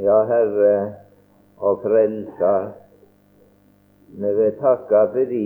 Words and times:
Ja, 0.00 0.22
Herre 0.24 0.94
og 1.60 1.82
Frelser, 1.82 2.70
vi 4.08 4.30
vil 4.38 4.54
takke 4.56 5.02
fordi 5.12 5.44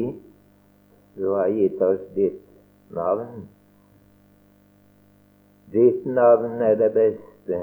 du 1.17 1.25
har 1.33 1.51
gitt 1.51 1.83
oss 1.83 2.05
ditt 2.15 2.39
navn. 2.95 3.49
Ditt 5.75 6.07
navn 6.07 6.63
er 6.63 6.79
det 6.79 6.93
beste 6.95 7.61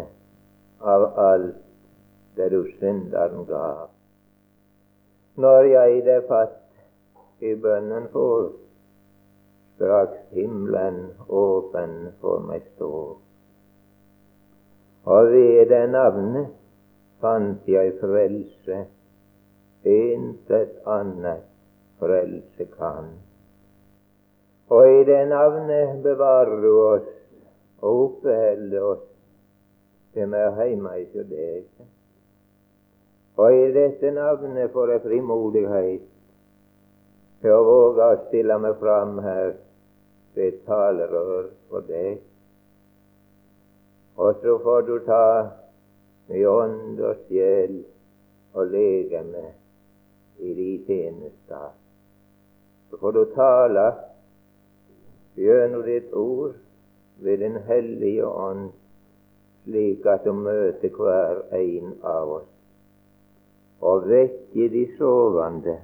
av 0.83 1.07
alt 1.29 1.63
det 2.35 2.51
du 2.51 2.59
synderen 2.76 3.47
gav. 3.47 3.87
Når 5.39 5.71
jeg 5.71 6.05
det 6.12 6.21
fatt 6.28 6.60
i 7.39 7.55
bønnen 7.55 8.12
får, 8.12 8.49
straks 9.78 10.26
himmelen 10.35 11.05
åpen 11.29 11.99
for 12.19 12.44
meg 12.51 12.67
står. 12.76 13.13
Og 15.08 15.31
ved 15.31 15.69
det 15.71 15.85
navnet 15.96 16.58
fant 17.22 17.67
jeg 17.70 17.95
frelse, 18.02 18.86
intet 19.86 20.77
annet 20.90 21.45
frelse 22.02 22.68
kan. 22.78 23.14
Og 24.72 24.88
i 24.90 25.04
det 25.08 25.23
navnet 25.30 26.04
bevarer 26.04 26.62
du 26.64 26.72
oss 26.80 27.09
og 27.81 28.04
oppholder 28.05 28.86
oss 28.94 29.08
som 30.14 30.34
er 30.36 30.55
hjemme 30.59 30.94
hos 30.95 31.28
deg. 31.31 31.66
Og 33.42 33.58
i 33.58 33.67
dette 33.76 34.12
navnet 34.16 34.72
får 34.73 34.95
jeg 34.95 35.03
frimodighet 35.06 36.08
til 37.42 37.56
å 37.56 37.64
våge 37.66 38.08
å 38.08 38.20
stille 38.28 38.58
meg 38.62 38.78
fram 38.80 39.17
her 39.23 39.56
ved 40.36 40.59
talerør 40.67 41.50
for 41.70 41.88
deg. 41.88 42.20
Og 44.22 44.38
så 44.44 44.58
får 44.64 44.86
du 44.88 44.95
ta 45.08 45.26
min 46.31 46.48
ånd 46.48 46.99
og 46.99 47.26
sjel 47.27 47.81
og 48.53 48.72
legeme 48.72 49.45
i 50.39 50.53
de 50.58 50.69
tjenester. 50.88 51.72
Så 52.89 53.00
får 53.00 53.11
du 53.17 53.23
tale 53.36 53.88
gjennom 55.39 55.83
ditt 55.88 56.14
ord 56.14 56.56
ved 57.22 57.38
Den 57.38 57.59
hellige 57.67 58.25
ånd, 58.28 58.72
slik 59.64 60.06
at 60.09 60.25
du 60.25 60.33
møter 60.33 60.89
hver 60.89 61.44
en 61.53 61.94
av 62.02 62.38
oss 62.39 62.50
og 63.81 64.06
vekke 64.09 64.67
de 64.69 64.84
sovende 64.97 65.78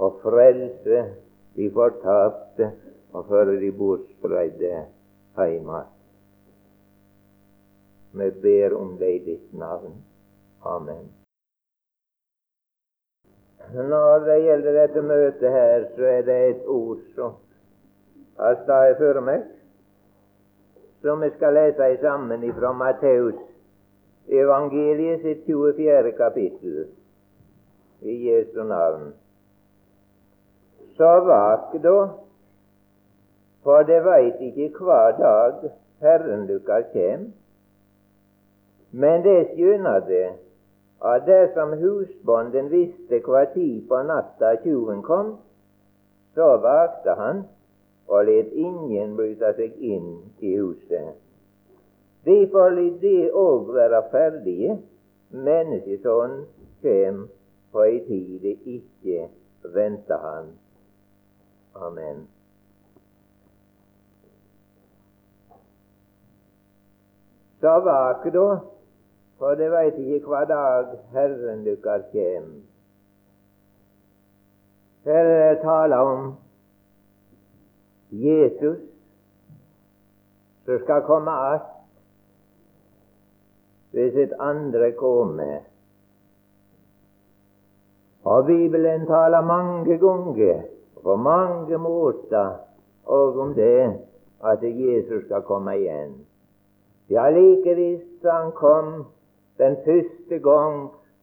og 0.00 0.20
frelse 0.22 1.02
de 1.56 1.68
fortapte 1.74 2.70
og 3.12 3.26
føre 3.28 3.58
de 3.60 3.72
bortspredde 3.76 4.70
igjen. 5.44 5.91
Vi 8.12 8.30
ber 8.30 8.74
om 8.76 8.96
det 8.98 9.10
i 9.14 9.18
ditt 9.24 9.52
navn. 9.52 9.94
Amen. 10.62 11.08
Når 13.72 14.26
det 14.26 14.36
gjelder 14.42 14.72
dette 14.72 15.02
møtet 15.02 15.50
her, 15.50 15.86
så 15.96 16.04
er 16.04 16.22
det 16.26 16.38
et 16.48 16.66
ord 16.66 17.00
som 17.14 17.38
har 18.38 18.58
stått 18.64 18.98
for 18.98 19.20
meg, 19.24 19.46
som 21.02 21.22
vi 21.22 21.30
skal 21.36 21.56
lese 21.56 21.88
sammen 22.02 22.44
fra 22.58 22.72
Matteus 22.76 23.40
evangeliet 24.28 25.22
sitt 25.22 25.46
24. 25.46 26.12
kapittel 26.18 26.86
i 28.00 28.16
Jesu 28.28 28.62
navn. 28.64 29.12
Så 30.96 31.10
vak 31.26 31.72
da, 31.82 32.08
for 33.62 33.86
det 33.88 34.02
veit 34.04 34.40
ikke 34.42 34.84
hva 34.84 35.04
dag 35.18 35.70
Herren 36.02 36.46
dukkar 36.50 36.84
kjem. 36.92 37.30
Men 38.92 39.22
det 39.24 39.38
skjønner 39.54 40.00
det 40.08 40.26
at 41.02 41.24
dersom 41.26 41.72
husbonden 41.80 42.68
visste 42.70 43.18
hva 43.24 43.46
tid 43.54 43.88
på 43.88 44.02
natta 44.06 44.52
tjuven 44.62 45.02
kom, 45.02 45.36
så 46.34 46.56
vakte 46.62 47.16
han 47.18 47.44
og 48.08 48.26
let 48.28 48.52
ingen 48.52 49.16
bryte 49.16 49.52
seg 49.56 49.76
inn 49.80 50.08
i 50.40 50.56
huset. 50.58 51.14
Derfor 52.24 52.74
vil 52.76 52.98
det 53.02 53.30
òg 53.34 53.72
være 53.74 54.02
ferdige. 54.12 54.76
Menneskesønnen 55.32 56.44
kjem 56.84 57.24
på 57.72 57.86
ei 57.88 58.02
tid 58.06 58.42
det 58.44 58.58
ikke 58.68 59.30
venter 59.74 60.20
han. 60.20 60.52
Amen. 61.74 62.26
Så 67.62 67.72
vak 67.86 68.26
da, 68.34 68.46
for 69.42 69.54
det 69.58 69.72
veit 69.72 69.96
ikke 69.98 70.28
hva 70.30 70.44
dag 70.46 70.90
Herren 71.10 71.64
dykkar 71.66 72.04
kjem. 72.12 72.44
Her 75.02 75.30
er 75.34 75.56
tale 75.64 75.96
om 75.98 76.28
Jesus 78.14 78.76
som 80.62 80.78
skal 80.84 81.02
komme 81.08 81.30
att 81.30 81.66
ved 83.90 84.12
sitt 84.12 84.32
andre 84.38 84.92
komme. 84.92 85.60
Og 88.24 88.46
Bibelen 88.46 89.06
taler 89.06 89.40
mange 89.40 89.98
ganger 89.98 90.62
på 91.02 91.16
mange 91.16 91.78
måter 91.78 92.62
og 93.04 93.38
om 93.38 93.54
det 93.54 93.90
at 94.44 94.62
Jesus 94.62 95.24
skal 95.24 95.42
komme 95.42 95.74
igjen. 95.80 96.14
Ja, 97.10 97.26
like 97.30 97.74
visst 97.74 98.22
han 98.22 98.52
kom 98.52 99.04
den 99.62 99.78
første 99.86 100.38
gang 100.44 100.78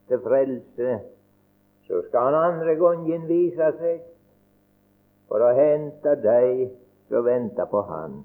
til 0.08 0.22
frelse, 0.24 1.00
så 1.88 2.02
skal 2.08 2.30
han 2.30 2.40
andre 2.54 2.76
gangen 2.80 3.28
vise 3.30 3.72
seg 3.80 4.02
for 5.30 5.46
å 5.46 5.54
hente 5.58 6.16
deg 6.24 6.70
som 7.10 7.26
venter 7.26 7.70
på 7.70 7.82
Han. 7.90 8.22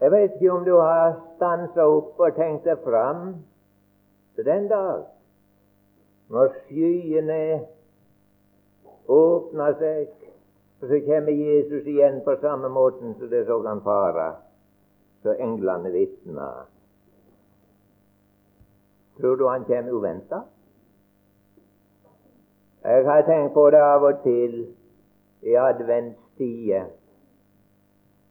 Jeg 0.00 0.12
vet 0.14 0.34
ikke 0.36 0.52
om 0.54 0.64
du 0.64 0.76
har 0.78 1.16
stansa 1.36 1.88
opp 1.90 2.20
og 2.22 2.36
tenkt 2.36 2.68
deg 2.68 2.78
fram 2.84 3.32
til 4.36 4.46
den 4.46 4.68
dag 4.70 5.08
når 6.30 6.52
skyene 6.68 7.40
åpner 9.08 9.74
seg, 9.80 10.12
og 10.78 10.92
så 10.92 11.00
kommer 11.08 11.32
Jesus 11.32 11.88
igjen 11.88 12.20
på 12.24 12.36
samme 12.42 12.68
måten 12.70 13.16
som 13.18 13.32
det 13.32 13.46
så 13.48 13.58
han 13.64 13.80
fara, 13.82 14.28
så 15.28 15.34
englene 15.44 15.92
vitner. 15.92 16.68
Tror 19.20 19.36
du 19.36 19.48
han 19.48 19.64
kommer 19.64 19.92
uventa? 19.92 20.40
Jeg 22.84 23.04
har 23.04 23.22
tenkt 23.22 23.52
på 23.54 23.66
det 23.70 23.82
av 23.82 24.06
og 24.08 24.22
til 24.22 24.54
i 25.42 25.56
adventstida. 25.60 26.84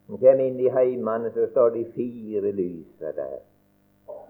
Når 0.07 0.21
kommer 0.23 0.45
inn 0.47 0.59
i 0.63 0.71
heimene, 0.71 1.29
så 1.35 1.45
står 1.51 1.75
de 1.75 1.83
fire 1.95 2.51
lysa 2.55 3.11
der. 3.15 3.41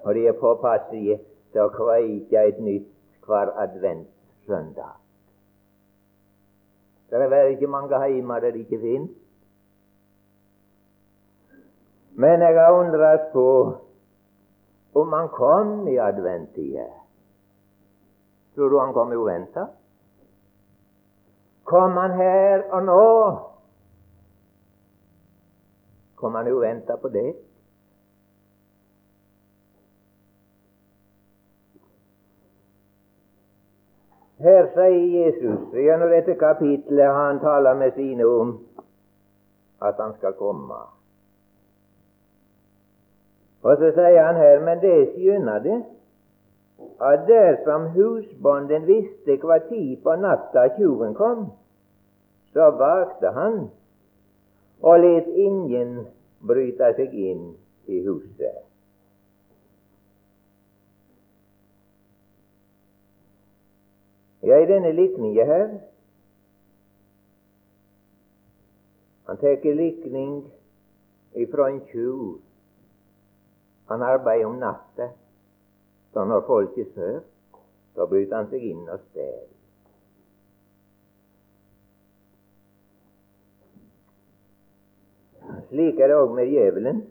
Og 0.04 0.16
de 0.16 0.26
er 0.28 0.40
påpasselige 0.42 1.20
til 1.54 1.62
å 1.64 1.72
kveike 1.72 2.44
et 2.50 2.60
nytt 2.60 2.90
hver 3.28 3.54
adventssøndag. 3.64 4.98
Det 7.08 7.22
er 7.24 7.32
vel 7.32 7.54
ikke 7.54 7.72
mange 7.72 8.02
heimer 8.02 8.44
der 8.44 8.52
det 8.52 8.66
ikke 8.66 8.82
finnes. 8.82 9.27
Men 12.18 12.42
jeg 12.42 12.56
har 12.58 12.74
undret 12.74 13.28
på 13.34 13.50
om 14.98 15.14
han 15.14 15.28
kom 15.30 15.88
i 15.88 15.98
adventtida. 16.02 16.88
Tror 18.56 18.70
du 18.70 18.80
han 18.80 18.94
kom 18.94 19.12
uventa? 19.12 19.68
Kom 21.64 21.92
han 21.98 22.12
her 22.18 22.64
og 22.72 22.84
nå? 22.84 23.04
Kom 26.16 26.36
han 26.36 26.50
uventa 26.50 26.98
på 26.98 27.14
det? 27.14 27.36
Her 34.42 34.70
sier 34.74 35.06
Jesus 35.22 35.74
gjennom 35.74 36.10
dette 36.10 36.34
kapitlet 36.38 37.14
han 37.14 37.46
taler 37.46 37.78
med 37.78 37.94
sine 37.94 38.26
om 38.26 38.60
at 39.82 40.02
han 40.02 40.18
skal 40.18 40.34
komme. 40.42 40.97
Og 43.64 43.78
så 43.78 43.92
sier 43.96 44.22
han 44.22 44.38
her, 44.38 44.60
men 44.64 44.82
det 44.82 44.96
skjønner 45.14 45.64
det, 45.64 45.78
at 47.02 47.26
dersom 47.28 47.90
husbonden 47.96 48.86
visste 48.88 49.38
hva 49.42 49.58
tid 49.70 49.98
på 50.04 50.16
natta 50.22 50.68
tjuven 50.78 51.16
kom, 51.18 51.50
så 52.54 52.70
vakte 52.78 53.34
han 53.34 53.68
og 54.82 55.00
let 55.02 55.28
ingen 55.34 56.00
bryte 56.48 56.94
seg 56.98 57.14
inn 57.14 57.52
i 57.90 58.02
huset. 58.06 58.64
Ja, 64.48 64.62
i 64.62 64.68
denne 64.70 64.94
likninga 64.96 65.46
her 65.46 65.70
Han 69.28 69.38
tar 69.38 69.74
likning 69.76 70.46
ifra 71.36 71.70
en 71.70 71.82
tjuv. 71.92 72.47
Han 73.88 74.02
arbeider 74.02 74.46
om 74.46 74.56
natta. 74.60 75.10
Så 76.14 76.26
når 76.26 76.42
folket 76.48 76.94
sover, 76.96 77.22
da 77.96 78.06
bryter 78.06 78.36
han 78.36 78.50
seg 78.52 78.64
inn 78.72 78.88
og 78.90 79.00
stjeler. 79.10 79.54
Slik 85.68 86.00
er 86.00 86.12
det 86.12 86.18
òg 86.18 86.34
med 86.36 86.52
djevelen. 86.52 87.02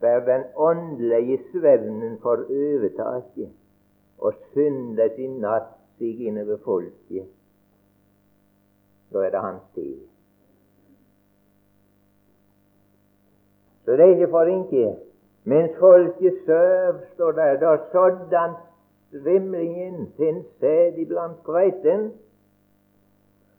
Der 0.00 0.22
den 0.24 0.46
åndelige 0.56 1.38
svevnen 1.50 2.16
får 2.22 2.46
overtaket, 2.48 3.50
og 4.18 4.36
synda 4.52 5.08
sin 5.16 5.40
natt 5.44 5.76
inn 6.00 6.22
innover 6.30 6.56
folket, 6.64 7.28
da 9.12 9.26
er 9.26 9.34
det 9.34 9.42
hans 9.44 9.66
tid. 9.74 9.98
Så 13.90 14.04
ikke 14.04 14.28
for 14.28 14.42
ikke. 14.42 14.96
Mens 15.44 15.70
folket 15.78 16.34
søv, 16.46 16.94
står 17.14 17.32
der, 17.32 17.56
da 17.58 17.76
sådde 17.92 18.36
han 18.36 18.50
svimlingen 19.10 20.12
sin 20.16 20.44
sted 20.56 20.98
iblant 20.98 21.44
kveiten. 21.44 22.12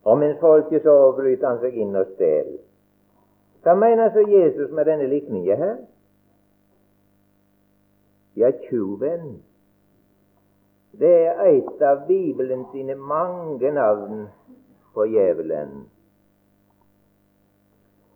Og 0.04 0.18
mens 0.18 0.40
folket 0.40 0.84
sov, 0.84 1.16
bryter 1.16 1.48
han 1.48 1.60
seg 1.60 1.76
inn 1.76 1.96
og 1.96 2.06
stjeler. 2.14 2.62
Hva 3.64 3.74
mener 3.76 4.14
så 4.14 4.24
Jesus 4.24 4.72
med 4.72 4.88
denne 4.88 5.10
likningen 5.12 5.58
her? 5.58 5.76
Ja, 8.36 8.52
tjuven. 8.70 9.42
Det 11.00 11.18
er 11.26 11.44
et 11.44 11.84
av 11.84 12.08
Bibelen 12.08 12.64
sine 12.72 12.96
mange 12.96 13.72
navn 13.72 14.30
på 14.94 15.06
djevelen. 15.12 15.76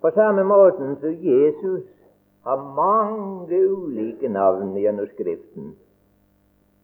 På 0.01 0.11
samme 0.15 0.43
måten 0.43 0.95
som 1.01 1.11
Jesus 1.11 1.83
har 2.45 2.61
mange 2.77 3.59
ulike 3.71 4.29
navn 4.29 4.75
gjennom 4.77 5.07
Skriften. 5.13 5.73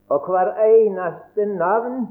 Og 0.10 0.26
hver 0.28 0.56
eneste 0.66 1.46
navn 1.46 2.08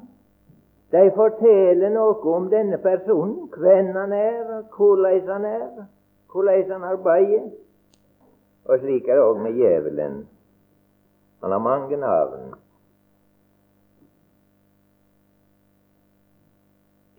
de 0.91 1.11
forteller 1.14 1.93
noe 1.94 2.35
om 2.35 2.49
denne 2.50 2.79
personen, 2.82 3.50
hvem 3.55 3.93
han 3.94 4.12
er, 4.12 4.62
hvordan 4.76 5.29
han 5.29 5.44
er, 5.44 5.85
hvordan 6.32 6.70
han 6.70 6.85
arbeider. 6.85 7.50
Og 8.64 8.79
slik 8.79 9.08
er 9.08 9.19
det 9.19 9.26
òg 9.26 9.43
med 9.43 9.58
djevelen. 9.58 10.17
Han 11.43 11.53
har 11.53 11.62
mange 11.62 11.96
navn. 11.96 12.55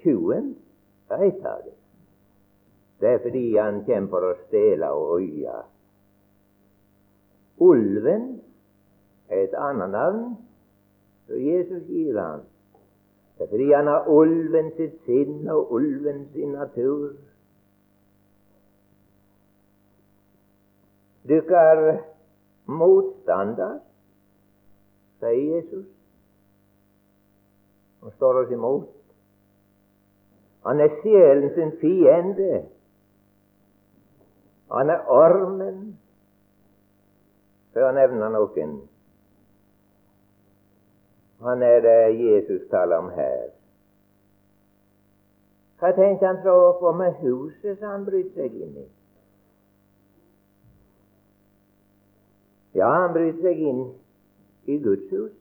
Tjuven 0.01 0.55
er 1.09 1.23
av 1.23 1.61
dem. 1.65 1.77
Det 3.01 3.09
er 3.09 3.21
fordi 3.23 3.45
han 3.57 3.83
kommer 3.85 4.09
for 4.09 4.27
å 4.27 4.35
stjele 4.45 4.89
og 4.93 5.21
øye. 5.21 5.61
Ulven 7.61 8.41
er 9.29 9.43
et 9.43 9.53
annet 9.53 9.93
navn 9.93 10.23
som 11.27 11.43
Jesus 11.45 11.83
gir 11.87 12.17
ham. 12.19 12.41
Det 13.37 13.45
er 13.45 13.49
fordi 13.49 13.71
han 13.71 13.87
har 13.87 14.09
ulven 14.09 14.71
sitt 14.77 14.97
sinn 15.05 15.47
og 15.49 15.71
ulven 15.73 16.25
sin 16.33 16.55
natur. 16.57 17.13
Dukker 21.29 22.01
motstander, 22.65 23.79
sier 25.21 25.55
Jesus. 25.55 25.85
Han 28.01 28.11
står 28.17 28.43
oss 28.43 28.51
imot. 28.51 28.89
Han 30.65 30.81
er 30.81 31.01
sjelen 31.01 31.53
sin 31.53 31.71
fiende. 31.81 32.63
Han 34.71 34.89
er 34.89 35.09
ormen, 35.09 35.99
for 37.73 37.87
å 37.87 37.91
nevne 37.95 38.29
noen. 38.33 38.75
Han 41.41 41.63
er 41.65 41.79
det 41.81 41.99
Jesus 42.19 42.67
taler 42.69 43.01
om 43.01 43.09
her. 43.15 43.49
Hva 45.81 45.89
tenkte 45.97 46.27
han 46.27 46.41
på 46.43 46.91
med 46.93 47.15
huset 47.23 47.79
som 47.79 47.89
han 47.89 48.03
brøt 48.05 48.35
seg 48.37 48.53
inn 48.53 48.75
i? 48.83 48.87
Ja, 52.77 52.91
han 53.01 53.15
brøt 53.15 53.41
seg 53.41 53.63
inn 53.71 53.81
i 54.69 54.77
Guds 54.83 55.09
hus 55.09 55.33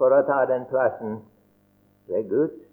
for 0.00 0.10
å 0.10 0.24
ta 0.26 0.40
den 0.50 0.66
plassen 0.68 1.20
ved 2.10 2.26
Guds. 2.28 2.63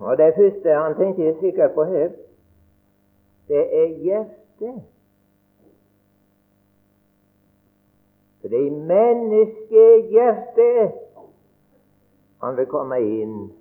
Og 0.00 0.18
det 0.18 0.34
første 0.36 0.74
han 0.74 0.94
tenker 0.96 1.40
sikkert 1.40 1.70
på 1.76 1.84
her, 1.84 2.08
det 3.48 3.82
er 3.82 3.86
hjertet. 3.86 4.82
For 8.40 8.48
det 8.48 8.58
er 8.58 8.66
i 8.66 8.80
menneskehjertet 8.92 10.92
han 12.40 12.56
vil 12.56 12.66
komme 12.66 13.00
inn. 13.04 13.52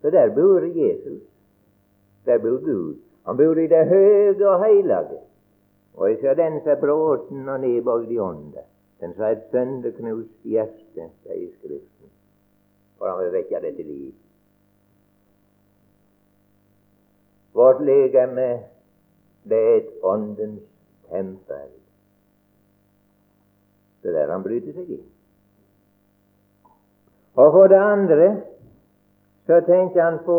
Så 0.00 0.10
der 0.14 0.34
bor 0.34 0.62
Jesus. 0.62 1.22
Der 2.26 2.38
bor 2.38 2.64
Gud. 2.64 2.96
Han 3.26 3.36
bor 3.36 3.58
i 3.58 3.66
det 3.66 3.88
høye 3.88 4.48
og 4.48 4.64
hellige. 4.64 5.18
Og 5.94 6.16
ser 6.20 6.34
den 6.34 6.60
som 6.62 6.70
er 6.70 6.80
bråten 6.80 7.48
og 7.48 7.60
nedbøyd 7.60 8.10
i 8.14 8.18
ånda. 8.18 8.60
Den 9.00 9.14
som 9.14 9.22
har 9.22 9.30
et 9.34 9.50
sønderknust 9.50 10.44
hjerte, 10.44 11.10
sier 11.24 11.50
Skriften. 11.58 12.17
For 12.98 13.10
han 13.10 13.20
vil 13.24 13.32
vekke 13.32 13.60
det 13.62 13.74
til 13.76 13.86
liv. 13.86 14.14
Vårt 17.54 17.82
legeme, 17.82 18.48
det 19.48 19.58
er 19.58 19.76
et 19.76 19.92
åndens 20.02 20.62
tempel. 21.10 21.70
Det 24.02 24.10
er 24.10 24.18
der 24.18 24.32
han 24.32 24.42
bryter 24.42 24.74
seg 24.76 24.90
inn. 24.98 25.06
Og 27.38 27.52
for 27.54 27.70
det 27.70 27.78
andre 27.78 28.28
så 29.46 29.60
tenker 29.66 30.02
han 30.02 30.18
på 30.26 30.38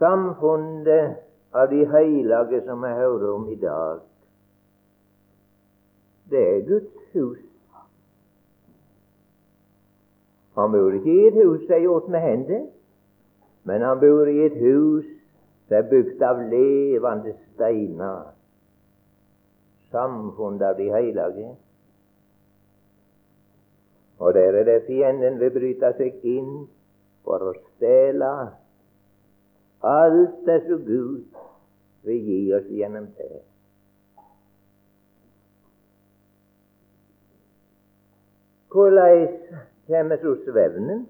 samfunnet 0.00 1.20
av 1.52 1.68
de 1.70 1.84
hellige 1.88 2.62
som 2.64 2.82
vi 2.82 2.92
hører 3.00 3.28
om 3.34 3.48
i 3.48 3.58
dag. 3.60 4.00
Det 6.30 6.42
er 6.56 6.66
Guds 6.68 6.92
hus. 7.12 7.49
Han 10.60 10.72
bor 10.72 10.92
ikke 10.92 11.12
i 11.12 11.26
et 11.28 11.38
hus 11.40 11.62
som 11.64 11.72
er 11.72 11.84
gjort 11.86 12.08
med 12.12 12.20
hender, 12.20 12.66
men 13.64 13.80
han 13.80 14.00
bor 14.00 14.28
i 14.28 14.42
et 14.44 14.58
hus 14.60 15.06
som 15.68 15.76
er 15.78 15.86
bygd 15.88 16.22
av 16.26 16.42
levende 16.50 17.32
steiner. 17.38 18.34
Samfunnet 19.90 20.66
av 20.68 20.76
de 20.76 20.90
hellige. 20.92 21.54
Og 24.20 24.34
der 24.36 24.60
er 24.60 24.68
det 24.68 24.82
fienden 24.86 25.40
vil 25.40 25.54
bryte 25.54 25.94
seg 25.96 26.28
inn 26.28 26.66
for 27.24 27.40
å 27.40 27.54
stjele 27.56 28.32
alt 29.80 30.42
det 30.44 30.58
som 30.66 30.84
Gud 30.84 31.40
vil 32.04 32.20
gi 32.28 32.42
oss 32.58 32.68
gjennom 32.68 33.08
det. 33.16 33.40
Hvordan 38.70 39.64
kommer 39.90 40.16
så 40.16 40.36
svevnen? 40.44 41.06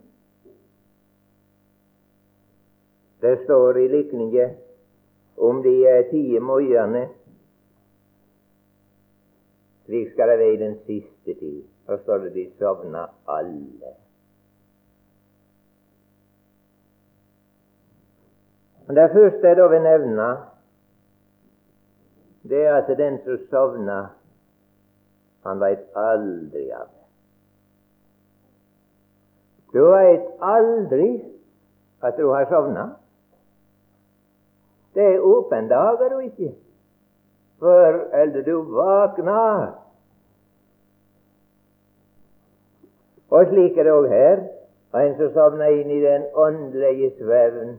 Det 3.21 3.45
står 3.45 3.79
i 3.79 3.89
likningen 3.89 4.51
om 5.37 5.63
de 5.63 6.03
ti 6.11 6.41
moiene. 6.41 7.09
Slik 9.85 10.13
skal 10.13 10.29
det 10.29 10.39
være 10.39 10.55
i 10.55 10.61
den 10.61 10.77
siste 10.87 11.35
tid. 11.35 11.65
Da 11.87 11.99
står 11.99 12.19
det 12.25 12.31
de 12.35 12.45
sovna 12.59 13.09
alle. 13.29 13.93
Det 18.91 19.11
første 19.13 19.49
jeg 19.49 19.57
da 19.57 19.67
vil 19.71 19.83
nevne, 19.83 20.31
det 22.43 22.65
er 22.67 22.79
at 22.81 22.89
den 22.99 23.21
som 23.25 23.45
sovner, 23.51 24.09
han 25.47 25.61
veit 25.61 25.85
aldri 25.95 26.65
av 26.71 26.89
det. 26.89 27.00
Du 29.73 29.85
veit 29.91 30.27
aldri 30.43 31.11
at 32.03 32.17
du 32.19 32.31
har 32.33 32.49
sovna. 32.51 32.89
Det 34.95 35.05
er 35.15 35.23
åpen 35.23 35.69
dag, 35.69 36.01
er 36.03 36.09
du 36.09 36.19
ikke 36.19 36.55
før 37.61 38.11
eller 38.15 38.43
du 38.43 38.63
våkner. 38.63 39.67
Og 43.31 43.47
slik 43.47 43.79
er 43.79 43.87
det 43.87 43.93
òg 43.93 44.09
her. 44.11 44.41
En 45.01 45.13
som 45.19 45.29
sovner 45.35 45.77
inn 45.79 45.91
i 45.95 46.01
den 46.03 46.25
åndelige 46.35 47.13
svevn, 47.19 47.77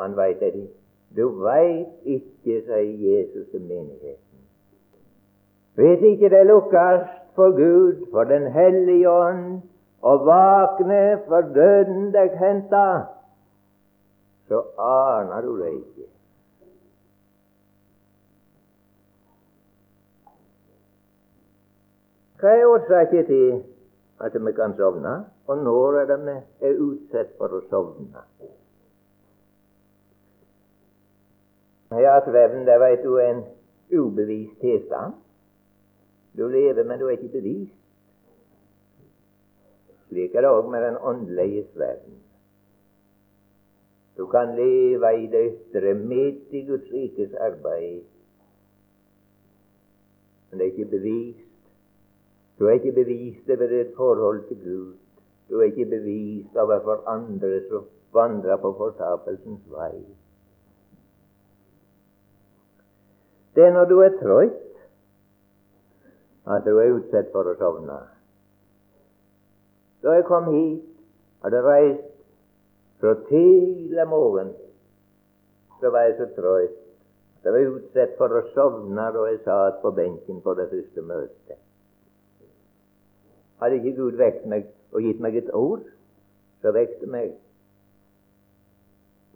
han 0.00 0.14
veit 0.16 0.40
det 0.40 0.54
ikke. 0.54 0.78
Du 1.16 1.26
veit 1.42 1.90
ikke, 2.08 2.62
sier 2.64 2.94
Jesus 3.04 3.50
til 3.50 3.60
menigheten. 3.60 4.38
Hvis 5.76 6.00
ikke 6.00 6.30
det 6.32 6.46
lukkes 6.46 7.04
for 7.36 7.52
Gud, 7.56 8.06
for 8.12 8.24
Den 8.24 8.46
hellige 8.52 9.10
ånd 9.10 9.60
og 10.02 10.24
våkne 10.26 11.02
for 11.28 11.40
døden 11.54 12.08
deg 12.14 12.34
henta, 12.38 12.86
så 14.48 14.62
aner 14.78 15.44
du 15.46 15.52
det 15.60 15.70
ikke. 15.72 16.08
Hva 22.42 22.56
er 22.58 22.66
årsaken 22.66 23.26
til 23.28 23.60
at 24.20 24.34
vi 24.46 24.52
kan 24.52 24.74
sovne, 24.76 25.14
og 25.46 25.58
når 25.58 26.00
er 26.00 26.08
det 26.10 26.18
vi 26.26 26.34
er 26.66 26.80
utsatt 26.82 27.36
for 27.38 27.54
å 27.54 27.60
sovne? 27.70 28.24
Ja, 31.92 32.16
svevn, 32.24 32.64
det 32.66 32.78
veit 32.80 33.04
du, 33.04 33.14
er 33.20 33.36
en 33.36 33.44
ubevist 33.92 34.58
tilstand. 34.60 35.14
Du 36.34 36.48
lever, 36.48 36.82
men 36.88 36.98
du 36.98 37.06
er 37.06 37.18
ikke 37.18 37.36
bevist. 37.36 37.81
Slik 40.12 40.34
er 40.36 40.44
det 40.44 40.50
òg 40.52 40.66
med 40.68 40.82
den 40.84 40.96
åndelige 41.00 41.62
svevnen. 41.72 42.18
Du 44.16 44.26
kan 44.28 44.50
leve 44.56 45.12
i 45.22 45.26
det 45.32 45.40
ytre 45.52 45.94
midt 45.94 46.52
i 46.52 46.60
Guds 46.68 46.90
rikes 46.92 47.32
arbeid, 47.40 48.02
men 50.50 50.58
det 50.58 50.66
er 50.66 50.72
ikke 50.74 50.90
bevist. 50.90 51.48
Du 52.58 52.66
er 52.66 52.76
ikke 52.76 52.92
bevist 52.92 53.48
over 53.56 53.72
ditt 53.72 53.96
forhold 53.96 54.44
til 54.48 54.60
Gud. 54.64 54.92
Du 55.48 55.58
er 55.58 55.72
ikke 55.72 55.88
bevist 55.96 56.56
overfor 56.56 57.08
andre 57.08 57.62
som 57.70 57.88
vandrer 58.12 58.60
på 58.60 58.76
fortapelsens 58.76 59.64
vei. 59.72 59.96
Det 63.56 63.64
er 63.64 63.72
når 63.72 63.84
du 63.88 63.98
er 64.00 64.18
trøtt, 64.20 64.64
at 66.46 66.64
du 66.68 66.76
er 66.76 66.98
utsatt 66.98 67.32
for 67.32 67.48
å 67.48 67.56
sovne. 67.56 68.02
Da 70.02 70.16
jeg 70.16 70.24
kom 70.26 70.48
hit, 70.50 70.82
hadde 71.42 71.62
reist 71.62 72.08
fra 73.00 73.14
tidlig 73.28 74.06
morgen, 74.08 74.52
så 75.80 75.90
var 75.90 76.08
jeg 76.08 76.16
så 76.18 76.26
trøtt. 76.36 76.78
Jeg 77.42 77.52
var 77.52 77.68
utsatt 77.74 78.16
for 78.18 78.34
å 78.38 78.42
sovne 78.54 79.04
da 79.14 79.26
jeg 79.26 79.40
satt 79.42 79.80
på 79.82 79.90
benken 79.94 80.40
på 80.44 80.54
det 80.58 80.68
første 80.70 81.02
møtet. 81.06 81.58
Hadde 83.62 83.78
ikke 83.78 83.96
Gud 83.98 84.18
vekt 84.18 84.46
meg 84.50 84.68
og 84.94 85.06
gitt 85.06 85.22
meg 85.22 85.38
et 85.38 85.50
ord, 85.54 85.82
så 86.62 86.70
vekte 86.74 87.06
meg. 87.10 87.32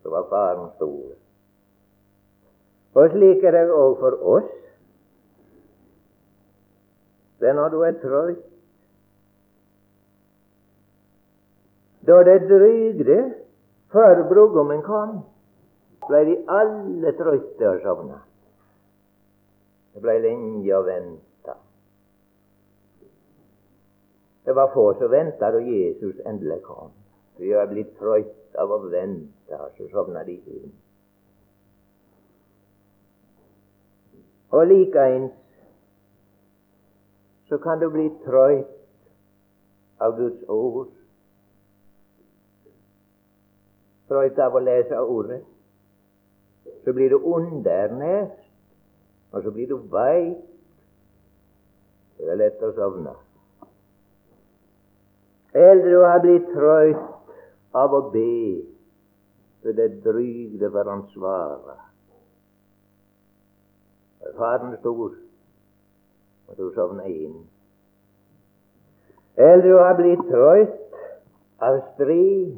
Så 0.02 0.10
var 0.14 0.28
faren 0.30 0.70
stor. 0.76 1.14
Og 2.96 3.10
slik 3.12 3.42
er 3.44 3.58
det 3.58 3.64
òg 3.74 3.98
for 4.00 4.18
oss. 4.36 4.52
Det 7.42 7.50
er 7.50 7.58
når 7.58 7.74
du 7.74 7.80
er 7.86 7.98
trøtt. 8.02 8.44
Da 12.06 12.22
det 12.22 12.48
drygde 12.48 13.18
før 13.92 14.22
brudgommen 14.28 14.82
kom, 14.86 15.18
ble 16.06 16.22
de 16.28 16.36
alle 16.48 17.12
trøtte 17.18 17.70
og 17.70 17.80
sovna. 17.82 18.20
Det 19.94 20.02
ble 20.04 20.18
lenge 20.22 20.74
å 20.76 20.82
vente. 20.86 21.56
Det 24.46 24.54
var 24.54 24.70
få 24.74 24.92
som 25.00 25.10
venta 25.10 25.50
da 25.50 25.62
Jesus 25.64 26.20
endelig 26.28 26.60
kom. 26.66 26.92
De 27.40 27.50
har 27.52 27.66
blitt 27.70 27.96
trøtt 27.98 28.54
av 28.60 28.70
å 28.70 28.78
vente, 28.86 29.58
så 29.76 29.88
sovna 29.90 30.22
de 30.24 30.36
inn. 30.38 30.74
Og 34.54 34.68
likeens 34.70 35.34
så 37.48 37.58
kan 37.62 37.82
du 37.82 37.88
bli 37.90 38.06
trøtt 38.24 38.70
av 40.00 40.14
Guds 40.20 40.46
ord. 40.48 40.95
Trøtt 44.06 44.38
av 44.38 44.54
å 44.54 44.62
lese 44.62 44.98
Ordet. 45.02 45.42
Så 46.84 46.92
blir 46.94 47.10
du 47.10 47.18
undernært, 47.18 48.36
og 49.32 49.42
så 49.42 49.50
blir 49.50 49.66
du 49.70 49.80
veit. 49.90 50.44
Det 52.16 52.30
er 52.32 52.38
lett 52.40 52.62
å 52.62 52.70
sovne. 52.76 53.12
Eller 55.56 55.90
du 55.90 55.98
har 56.04 56.22
blitt 56.22 56.46
trøtt 56.52 57.34
av 57.76 57.94
å 57.96 58.00
be, 58.12 58.62
så 59.62 59.74
det 59.76 59.88
drygde 60.04 60.70
for 60.70 60.90
han 60.90 61.04
svarer. 61.14 61.82
Faren 64.36 64.74
stor, 64.80 65.14
og 66.48 66.58
du 66.58 66.66
sovner 66.74 67.10
inn. 67.10 67.38
Eller 69.36 69.62
du 69.64 69.74
har 69.78 69.96
blitt 69.98 70.24
trøtt 70.30 70.96
av 71.64 71.78
strid, 71.94 72.56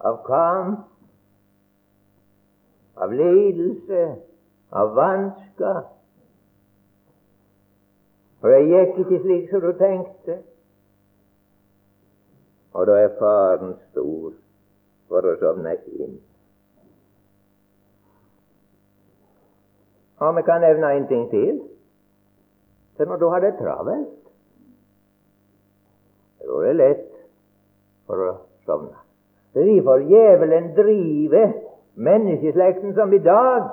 av 0.00 0.20
kamp, 0.26 0.86
av 2.94 3.12
lidelse, 3.12 4.04
av 4.70 4.94
vansker. 4.94 5.82
For 8.40 8.54
det 8.54 8.60
gikk 8.70 9.00
ikke 9.02 9.20
slik 9.24 9.50
som 9.50 9.64
du 9.64 9.72
tenkte. 9.76 10.38
Og 12.72 12.86
da 12.88 12.96
er 13.02 13.16
faren 13.18 13.74
stor 13.90 14.32
for 15.10 15.26
å 15.26 15.36
sovne 15.40 15.74
inn. 15.90 16.16
Og 20.20 20.36
vi 20.36 20.44
kan 20.46 20.64
nevne 20.64 20.94
en 20.94 21.08
ting 21.10 21.26
til. 21.32 21.60
For 22.96 23.08
når 23.08 23.20
du 23.20 23.28
har 23.32 23.44
det 23.44 23.54
travelt, 23.58 24.16
da 26.40 26.56
er 26.60 26.66
det 26.68 26.74
lett 26.76 27.06
for 28.06 28.26
å 28.28 28.32
sovne. 28.68 29.09
Det 29.54 29.62
er 29.62 29.74
derfor 29.74 29.98
djevelen 29.98 30.74
driver 30.76 31.52
menneskeslekten 31.94 32.94
som 32.94 33.12
i 33.12 33.18
dag. 33.18 33.70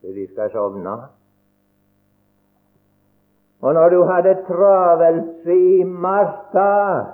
For 0.00 0.14
de 0.14 0.26
skal 0.32 0.50
sovne. 0.50 0.96
Og 3.60 3.74
når 3.74 3.88
du 3.88 4.02
har 4.02 4.20
det 4.20 4.38
travelt 4.46 5.46
i 5.46 5.82
Marta, 5.84 7.04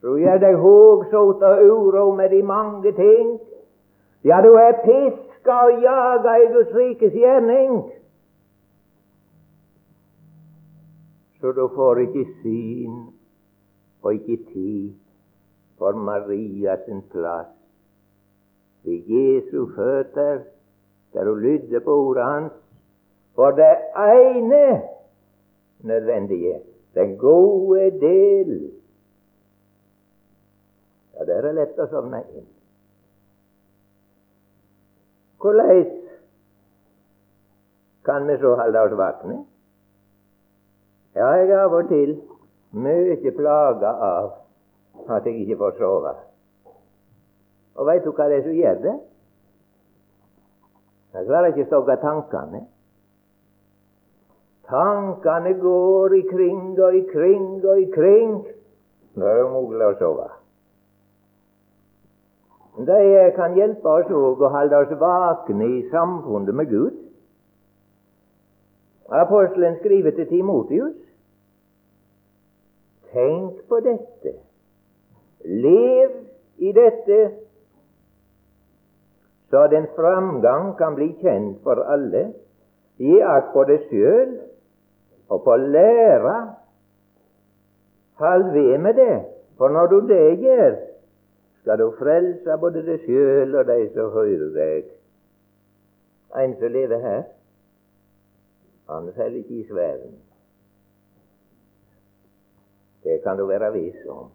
så 0.00 0.16
gjør 0.16 0.38
deg 0.40 0.56
hogsot 0.56 1.42
og 1.42 1.64
uro 1.66 2.14
med 2.16 2.30
de 2.30 2.42
mange 2.42 2.92
ting. 2.92 3.40
Ja, 4.24 4.40
du 4.44 4.54
er 4.54 4.80
piska 4.84 5.52
og 5.66 5.82
jaga 5.82 6.36
i 6.40 6.52
Guds 6.52 6.74
rikes 6.74 7.12
gjerning. 7.12 7.82
Så 11.40 11.52
du 11.52 11.68
får 11.74 11.98
ikke 12.06 12.24
syn 12.42 13.19
og 14.02 14.14
ikke 14.14 14.36
tid 14.52 14.92
for 15.78 15.92
Maria 15.92 16.76
sin 16.84 17.02
plass 17.12 17.48
ved 18.82 19.02
Jesu 19.08 19.68
føtter, 19.76 20.38
der 21.12 21.28
hun 21.28 21.40
lydde 21.40 21.80
på 21.80 21.96
ordet 22.08 22.24
hans, 22.24 22.52
for 23.34 23.50
det 23.50 23.76
ene 23.96 24.82
nødvendige, 25.80 26.60
den 26.94 27.18
gode 27.18 27.90
del. 27.90 28.72
Ja, 31.14 31.24
det 31.24 31.36
er 31.36 31.52
lett 31.52 31.78
å 31.78 31.86
sovne 31.90 32.22
inn. 32.32 32.46
Hvordan 35.40 35.86
kan 38.04 38.28
vi 38.28 38.36
så 38.40 38.54
holde 38.56 38.80
oss 38.80 38.96
våkne? 38.96 39.38
Ja, 41.16 41.32
jeg 41.36 41.52
av 41.56 41.74
og 41.74 41.88
til 41.88 42.16
mye 42.72 43.32
plaga 43.36 43.92
av 44.06 44.32
at 45.10 45.26
jeg 45.26 45.42
ikke 45.42 45.58
får 45.58 45.78
sove. 45.78 46.12
Og 47.80 47.86
veit 47.86 48.04
du 48.04 48.12
hva 48.12 48.28
det 48.28 48.40
er 48.40 48.44
som 48.44 48.58
gjør 48.58 48.82
det? 48.84 48.96
Jeg 51.14 51.26
klarer 51.26 51.50
ikke 51.50 51.64
å 51.64 51.70
stogge 51.70 51.96
tankene. 52.02 52.60
Tankene 54.70 55.56
går 55.58 56.14
ikring 56.20 56.76
og 56.78 56.98
ikring 57.00 57.48
og 57.64 57.80
ikring. 57.88 58.36
Nå 59.18 59.26
er 59.26 59.40
det 59.40 59.48
mulig 59.50 59.88
å 59.88 59.96
sove. 59.98 60.28
De 62.86 63.30
kan 63.36 63.56
hjelpe 63.58 63.90
oss 63.90 64.12
òg 64.14 64.40
å 64.46 64.52
holde 64.54 64.78
oss 64.84 64.92
vakne 65.00 65.66
i 65.66 65.80
samfunnet 65.90 66.54
med 66.54 66.70
Gud. 66.70 66.94
Apostelen 69.10 69.74
skriver 69.80 70.14
til 70.14 70.28
Timotius 70.30 70.94
Tenk 73.12 73.62
på 73.68 73.80
dette. 73.84 74.34
Lev 75.44 76.10
i 76.58 76.72
dette, 76.76 77.20
så 79.50 79.64
den 79.72 79.88
framgang 79.96 80.76
kan 80.78 80.94
bli 80.94 81.08
kjent 81.22 81.62
for 81.64 81.82
alle. 81.90 82.28
i 83.00 83.16
at 83.24 83.52
på 83.52 83.64
sjøl 83.88 84.38
og 85.28 85.42
på 85.44 85.56
læra. 85.56 86.36
Fall 88.18 88.44
ved 88.52 88.78
med 88.78 88.94
det, 88.94 89.22
for 89.56 89.68
når 89.68 89.86
du 89.86 90.00
det 90.08 90.38
gjør, 90.38 90.74
skal 91.62 91.78
du 91.78 91.90
frelse 91.98 92.56
både 92.60 92.82
deg 92.84 93.06
sjøl 93.06 93.54
og 93.56 93.66
de 93.66 93.78
som 93.94 94.12
hører 94.12 94.50
deg. 94.56 94.90
En 96.36 96.56
som 96.60 96.72
lever 96.72 96.98
her, 96.98 97.22
Han 98.90 99.12
faller 99.14 99.38
ikke 99.38 99.54
i 99.54 99.66
sverden. 99.68 100.16
Det 103.04 103.22
kan 103.24 103.38
du 103.38 103.46
være 103.46 103.72
viss 103.72 104.06
om. 104.08 104.28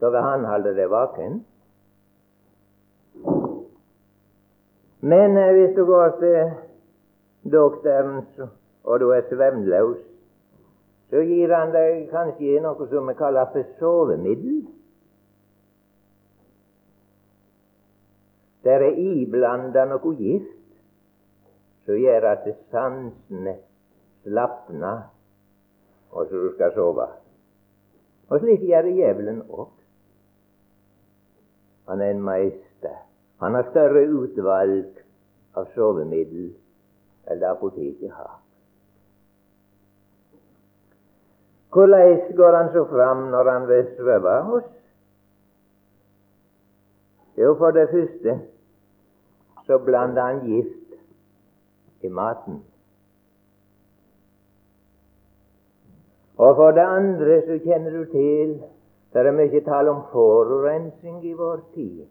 Da 0.00 0.10
vil 0.10 0.24
han 0.24 0.44
holde 0.44 0.74
deg 0.76 0.90
vaken. 0.90 1.40
Men 5.02 5.36
eh, 5.36 5.52
hvis 5.56 5.74
du 5.76 5.84
går 5.86 6.16
til 6.20 6.52
doktoren 7.52 8.22
og 8.84 9.00
du 9.00 9.08
er 9.10 9.26
svevnløs, 9.28 9.98
så 11.10 11.22
gir 11.26 11.54
han 11.54 11.74
deg 11.74 12.06
kanskje 12.10 12.60
noe 12.62 12.86
som 12.90 13.10
vi 13.10 13.14
kaller 13.18 13.50
for 13.52 13.66
sovemiddel. 13.80 14.62
Der 18.62 18.86
er 18.86 18.98
iblanda 19.02 19.84
noe 19.90 20.14
gift 20.16 20.54
som 21.84 21.98
gjør 21.98 22.28
at 22.30 22.46
sansene 22.70 23.56
slapner, 24.22 25.02
og 26.14 26.30
så 26.30 26.44
du 26.46 26.52
skal 26.54 26.74
sove. 26.78 27.08
Og 28.32 28.40
slik 28.40 28.62
gjør 28.64 28.88
djevelen 28.88 29.42
òg. 29.52 29.68
Han 31.90 32.00
er 32.00 32.14
en 32.14 32.22
meister. 32.24 32.94
Han 33.44 33.58
har 33.58 33.68
større 33.68 34.06
utvalg 34.08 35.02
av 35.58 35.68
sovemiddel 35.74 36.46
enn 37.28 37.42
det 37.42 37.50
apoteket 37.50 38.14
har. 38.16 38.38
Hvordan 41.72 42.32
går 42.36 42.56
han 42.56 42.72
så 42.72 42.86
fram 42.88 43.28
når 43.34 43.50
han 43.50 43.68
vil 43.68 43.86
svøve 43.96 44.34
oss? 44.56 44.72
Jo, 47.36 47.54
for 47.60 47.76
det 47.76 47.88
første 47.92 48.40
så 49.66 49.78
blander 49.78 50.22
han 50.22 50.44
gift 50.48 52.04
i 52.04 52.08
maten. 52.08 52.60
Og 56.36 56.56
for 56.56 56.70
det 56.70 56.84
andre 56.86 57.42
så 57.46 57.58
kjenner 57.64 57.90
du 57.90 58.04
til 58.12 58.60
det 59.12 59.26
er 59.26 59.34
mye 59.36 59.60
tall 59.66 59.90
om 59.92 60.04
forurensning 60.08 61.18
i 61.28 61.34
vår 61.36 61.58
tid. 61.74 62.06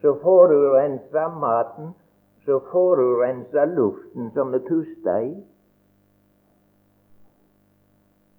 Så 0.00 0.12
forurenser 0.22 1.32
maten, 1.40 1.88
så 2.44 2.60
forurenser 2.70 3.72
luften 3.74 4.30
som 4.34 4.52
vi 4.52 4.60
puster 4.68 5.18
i. 5.18 5.32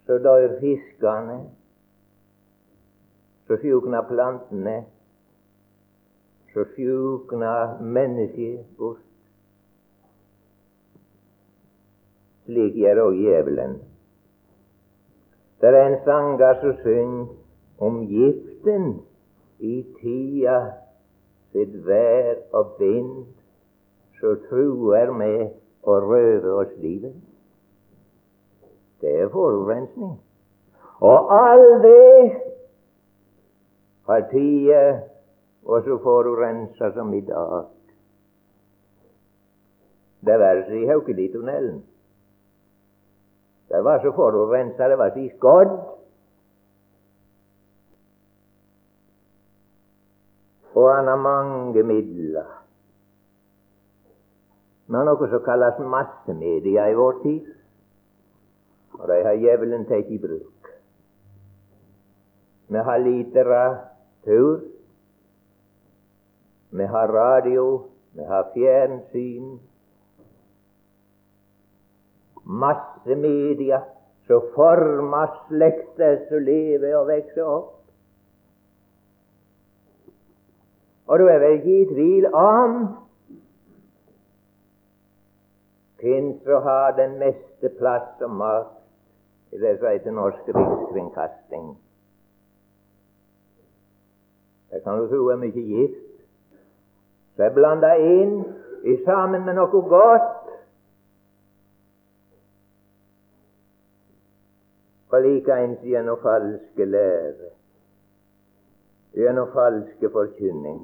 Så 0.05 0.17
dør 0.23 0.55
fiskene, 0.61 1.41
så 3.47 3.57
sjukner 3.59 4.07
plantene, 4.07 4.77
så 6.53 6.63
sjukner 6.75 7.81
mennesket 7.81 8.63
bort. 8.79 9.03
Slik 12.47 12.79
gjør 12.79 13.03
òg 13.09 13.19
djevelen. 13.19 13.79
Det 15.61 15.69
er 15.69 15.87
en 15.87 15.99
sanger 16.05 16.59
som 16.61 16.73
synger 16.83 17.27
om 17.79 18.01
giften 18.07 19.01
i 19.59 19.85
tida 20.01 20.57
sitt 21.51 21.73
vær 21.87 22.35
og 22.53 22.75
vind, 22.79 23.25
så 24.19 24.35
truer 24.49 25.11
med 25.13 25.49
å 25.81 25.97
røve 26.03 26.53
oss 26.61 26.73
livet. 26.81 27.15
Det 29.01 29.13
er 29.23 29.33
forurensning. 29.33 30.17
Og 31.01 31.33
all 31.33 31.65
det 31.81 32.37
har 34.09 34.25
tida 34.31 34.83
også 35.65 35.97
forurensa 36.03 36.91
som 36.93 37.13
i 37.13 37.21
dag. 37.21 37.65
Det 40.25 40.39
verste 40.39 40.81
i 40.81 40.87
Haukelitunnelen. 40.89 41.83
Det 43.67 43.83
var 43.83 43.99
så 43.99 44.11
forurensa, 44.15 44.87
det 44.89 44.97
var 44.97 45.09
så 45.09 45.27
skodd. 45.37 45.73
Og 50.77 50.95
han 50.95 51.07
har 51.07 51.15
mange 51.15 51.83
midler. 51.83 52.47
Vi 54.87 54.95
har 54.95 55.07
noe 55.07 55.27
som 55.27 55.43
kalles 55.43 55.79
massemedia 55.83 56.85
i 56.87 56.95
vår 56.95 57.17
tid. 57.23 57.47
Og 58.97 59.07
de 59.09 59.17
har 59.25 59.39
djevelen 59.41 59.83
tatt 59.89 60.11
i 60.13 60.19
bruk. 60.21 60.69
Vi 62.71 62.83
har 62.89 63.03
litteratur. 63.03 64.61
Vi 66.71 66.87
har 66.93 67.13
radio. 67.13 67.65
Vi 68.15 68.23
har 68.23 68.47
fjernsyn 68.53 69.57
masse 72.47 73.15
media 73.15 73.81
som 74.27 74.43
former 74.55 75.27
slekter 75.47 76.21
som 76.27 76.43
lever 76.43 76.95
og 76.95 77.09
vokser 77.11 77.43
opp. 77.43 77.73
Og 81.07 81.19
du 81.19 81.27
er 81.31 81.39
vel 81.39 81.59
ikke 81.59 81.75
i 81.81 81.89
tvil 81.91 82.25
om 82.35 82.79
hvem 86.01 86.31
som 86.43 86.63
har 86.63 86.95
den 86.97 87.15
meste 87.19 87.71
plass 87.79 88.21
og 88.21 88.33
makt 88.39 89.55
i 89.55 89.59
det 89.61 89.77
som 89.79 89.87
heter 89.87 90.11
Norsk 90.11 90.49
Rikskringkasting. 90.51 91.69
Det 94.71 94.83
kan 94.83 94.99
du 94.99 95.07
tro 95.07 95.29
er 95.31 95.39
mye 95.39 95.63
gift. 95.71 96.03
Så 97.35 97.47
er 97.47 97.55
blanda 97.55 97.93
inn 97.95 98.41
i 98.83 98.97
sammen 99.05 99.45
med 99.47 99.55
noe 99.57 99.81
godt 99.89 100.36
og 105.17 105.23
likeens 105.25 105.81
gjennom 105.81 106.19
falske 106.21 106.85
lære, 106.85 107.49
gjennom 109.17 109.49
falske 109.53 110.09
forkynning, 110.13 110.81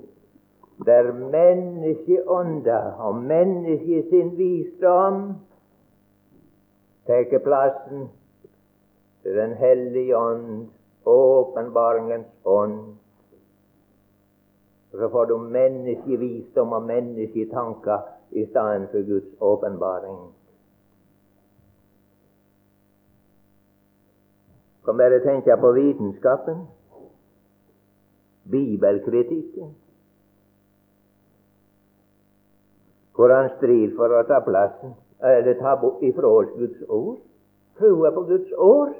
der 0.85 1.11
menneskeånda 1.13 2.79
og 3.05 3.21
mennesket 3.29 4.09
sin 4.09 4.33
visdom 4.37 5.23
tar 7.07 7.39
plassen 7.43 8.09
til 9.23 9.35
Den 9.35 9.53
hellige 9.53 10.17
ånd, 10.17 10.67
åpenbaringens 11.05 12.27
ånd. 12.45 12.95
Så 14.91 15.09
får 15.09 15.25
du 15.25 15.37
menneskevisdom 15.37 16.73
og 16.73 16.83
mennesketanker 16.83 17.99
i 18.31 18.45
stedet 18.45 18.89
for 18.91 19.07
Guds 19.07 19.29
åpenbaring. 19.41 20.19
Kan 24.85 24.97
bare 24.97 25.19
tenke 25.23 25.55
på 25.57 25.71
vitenskapen, 25.71 26.65
bibelkritikken, 28.51 29.75
hvor 33.15 33.31
han 33.31 33.49
strir 33.57 33.93
for 33.95 34.11
å 34.11 34.23
ta 34.27 34.41
plassen, 34.43 34.95
eller 35.23 35.55
ta 35.61 35.77
ifra 36.03 36.27
oss 36.27 36.51
Guds 36.57 36.83
ord. 36.89 37.21
Troa 37.79 38.11
på 38.11 38.23
Guds 38.27 38.51
ord. 38.57 38.93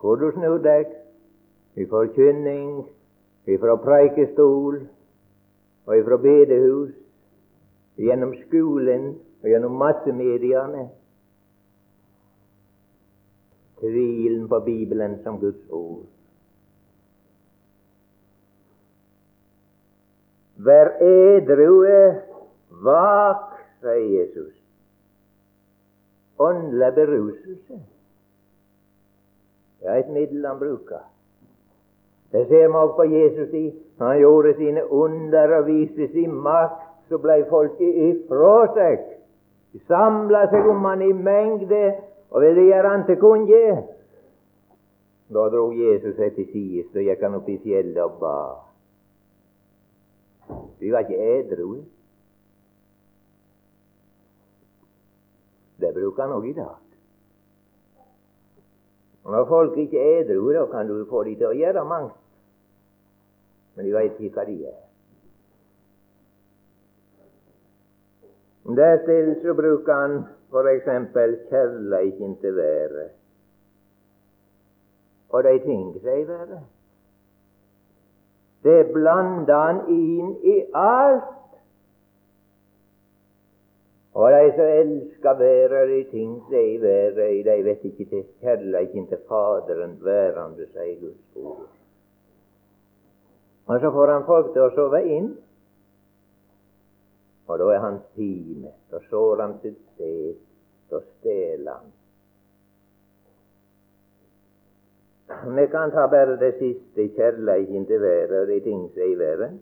Hvor 0.00 0.16
du 0.16 0.30
snur 0.34 0.58
deg 0.62 0.90
i 1.78 1.86
forkynning, 1.90 2.82
ifra 3.46 3.76
preikestol 3.82 4.80
og 5.86 5.98
ifra 5.98 6.18
bedehus, 6.22 6.94
gjennom 7.98 8.34
skolen 8.46 9.12
og 9.42 9.48
gjennom 9.50 9.76
massemediene 9.78 10.88
tvilen 13.82 14.48
på 14.48 14.60
Bibelen 14.66 15.18
som 15.22 15.40
Guds 15.42 15.62
ord. 15.70 16.04
Vær 20.62 20.92
edrue, 21.02 22.02
vak, 22.86 23.48
sier 23.82 24.04
Jesus. 24.14 24.54
Åndelig 26.38 26.94
beruselse 26.94 27.82
det 29.82 29.90
er 29.90 29.94
et 29.94 30.08
middel 30.08 30.46
han 30.46 30.58
bruker. 30.58 31.02
Det 32.32 32.46
ser 32.48 32.68
vi 32.68 32.74
også 32.74 32.94
på 32.96 33.02
Jesus 33.02 33.54
i. 33.54 33.74
Han 33.98 34.18
gjorde 34.18 34.54
sine 34.56 34.92
under 34.92 35.56
og 35.56 35.66
viste 35.66 36.08
sin 36.12 36.34
makt, 36.34 36.86
så 37.08 37.18
ble 37.18 37.42
folket 37.50 37.98
ifra 38.04 38.52
seg. 38.76 39.00
De 39.72 39.80
samla 39.88 40.46
seg 40.52 40.68
om 40.68 40.84
han 40.84 41.02
i 41.02 41.12
mengde 41.16 41.82
og 42.30 42.42
ville 42.44 42.66
gjøre 42.68 42.92
han 42.92 43.06
til 43.08 43.18
konge. 43.20 43.64
Da 45.32 45.46
dro 45.48 45.70
Jesus 45.72 46.16
seg 46.18 46.34
til 46.36 46.48
side, 46.52 46.84
så 46.92 47.04
gikk 47.06 47.24
han 47.24 47.38
opp 47.38 47.48
i 47.48 47.56
fjellet 47.64 48.00
og 48.04 48.18
ba. 48.20 48.36
De 50.80 50.92
var 50.92 51.06
ikke 51.06 51.20
edru. 51.38 51.70
Det 55.80 55.92
bruker 55.96 56.26
han 56.26 56.36
òg 56.36 56.48
i 56.50 56.56
dag. 56.56 56.78
Og 59.24 59.32
Når 59.32 59.44
folk 59.48 59.76
ikke 59.78 60.00
er 60.02 60.20
edru, 60.20 60.52
da 60.52 60.66
kan 60.70 60.88
du 60.88 61.04
få 61.08 61.24
dem 61.24 61.38
til 61.38 61.48
å 61.48 61.56
gjøre 61.56 61.84
mangt. 61.88 62.18
Men 63.74 63.86
de 63.86 63.94
veit 63.94 64.18
ikke 64.20 64.36
hva 64.36 64.44
de 64.50 64.56
er. 64.68 64.81
Dertil 68.66 69.36
så 69.42 69.54
bruker 69.54 69.94
han 69.94 70.24
f.eks. 70.50 70.84
kjærleiken 71.48 72.36
til 72.40 72.56
været. 72.56 73.10
Og 75.28 75.44
de 75.44 75.58
ting 75.58 75.94
de 75.94 76.00
været. 76.04 76.60
Det 78.62 78.92
blanda 78.92 79.52
han 79.52 79.80
inn 79.88 80.36
i 80.44 80.64
alt. 80.74 81.22
Og 84.14 84.32
de 84.32 84.52
som 84.56 84.64
elsker 84.64 85.38
været, 85.38 85.88
de 85.88 86.10
ting 86.10 86.42
de 86.50 86.78
været, 86.82 87.44
de 87.44 87.64
vet 87.64 87.84
ikke 87.84 88.04
til 88.04 88.24
kjærleiken 88.40 89.06
til 89.06 89.18
Faderen 89.28 89.98
værende, 90.04 90.66
sier 90.72 91.00
Guds 91.00 91.36
ord. 91.36 91.66
Og 93.66 93.80
så 93.80 93.90
får 93.90 94.12
han 94.12 94.24
folk 94.26 94.52
til 94.52 94.62
å 94.62 94.70
sove 94.74 95.00
inn. 95.04 95.32
Og 97.52 97.58
da 97.58 97.64
er 97.74 97.80
han 97.80 97.98
time. 98.14 98.70
Da 98.90 99.00
sår 99.10 99.40
han 99.42 99.58
sitt 99.60 99.80
sted. 99.94 100.38
Da 100.90 101.00
stjeler 101.00 101.74
han. 101.80 101.90
Vi 105.56 105.66
kan 105.66 105.92
ta 105.92 106.06
bare 106.12 106.38
det 106.40 106.54
siste 106.58 107.08
kjærleiken 107.16 107.86
til 107.86 108.00
været 108.00 108.40
og 108.40 108.46
de 108.46 108.60
ting 108.60 108.90
som 108.92 109.02
er 109.02 109.12
i 109.12 109.18
været. 109.18 109.60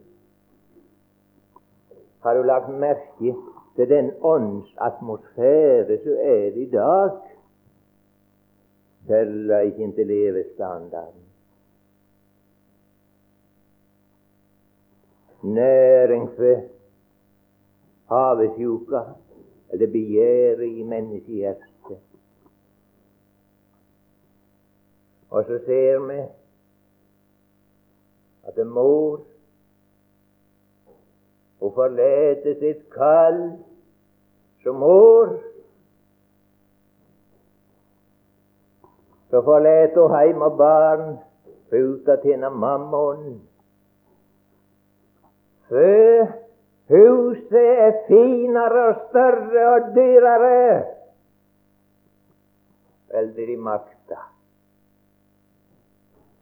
Har 2.22 2.34
du 2.34 2.42
lagt 2.42 2.68
merke 2.68 3.34
til 3.76 3.88
den 3.88 4.10
åndsatmosfære 4.20 5.98
som 6.04 6.16
er 6.20 6.52
i 6.54 6.66
dag? 6.70 7.10
Kjærleiken 9.06 9.94
til 9.94 10.06
levestandarden. 10.06 11.24
Næring 15.42 16.30
for 16.36 16.79
havesjuka 18.10 19.02
eller 19.72 19.86
begjæret 19.86 20.66
i 20.66 20.82
menneskehjertet. 20.82 21.98
Og 25.30 25.44
så 25.44 25.58
ser 25.66 25.98
vi 26.06 26.20
at 28.48 28.58
en 28.58 28.68
mor 28.68 29.20
hun 31.60 31.72
forlater 31.74 32.54
sitt 32.58 32.86
kall 32.90 33.40
som 34.64 34.80
mor. 34.80 35.36
Så 39.30 39.42
forlater 39.44 40.02
hun 40.02 40.16
heim 40.16 40.42
og 40.42 40.56
barn 40.58 41.18
ut 41.70 42.08
av 42.08 42.56
mammon. 42.56 43.40
For 45.68 46.49
Huset 46.90 47.54
er 47.54 47.92
finere 48.08 48.86
og 48.88 49.02
større 49.08 49.66
og 49.74 49.92
dyrere. 49.94 50.82
Veldig 53.14 53.58
makta. 53.58 54.18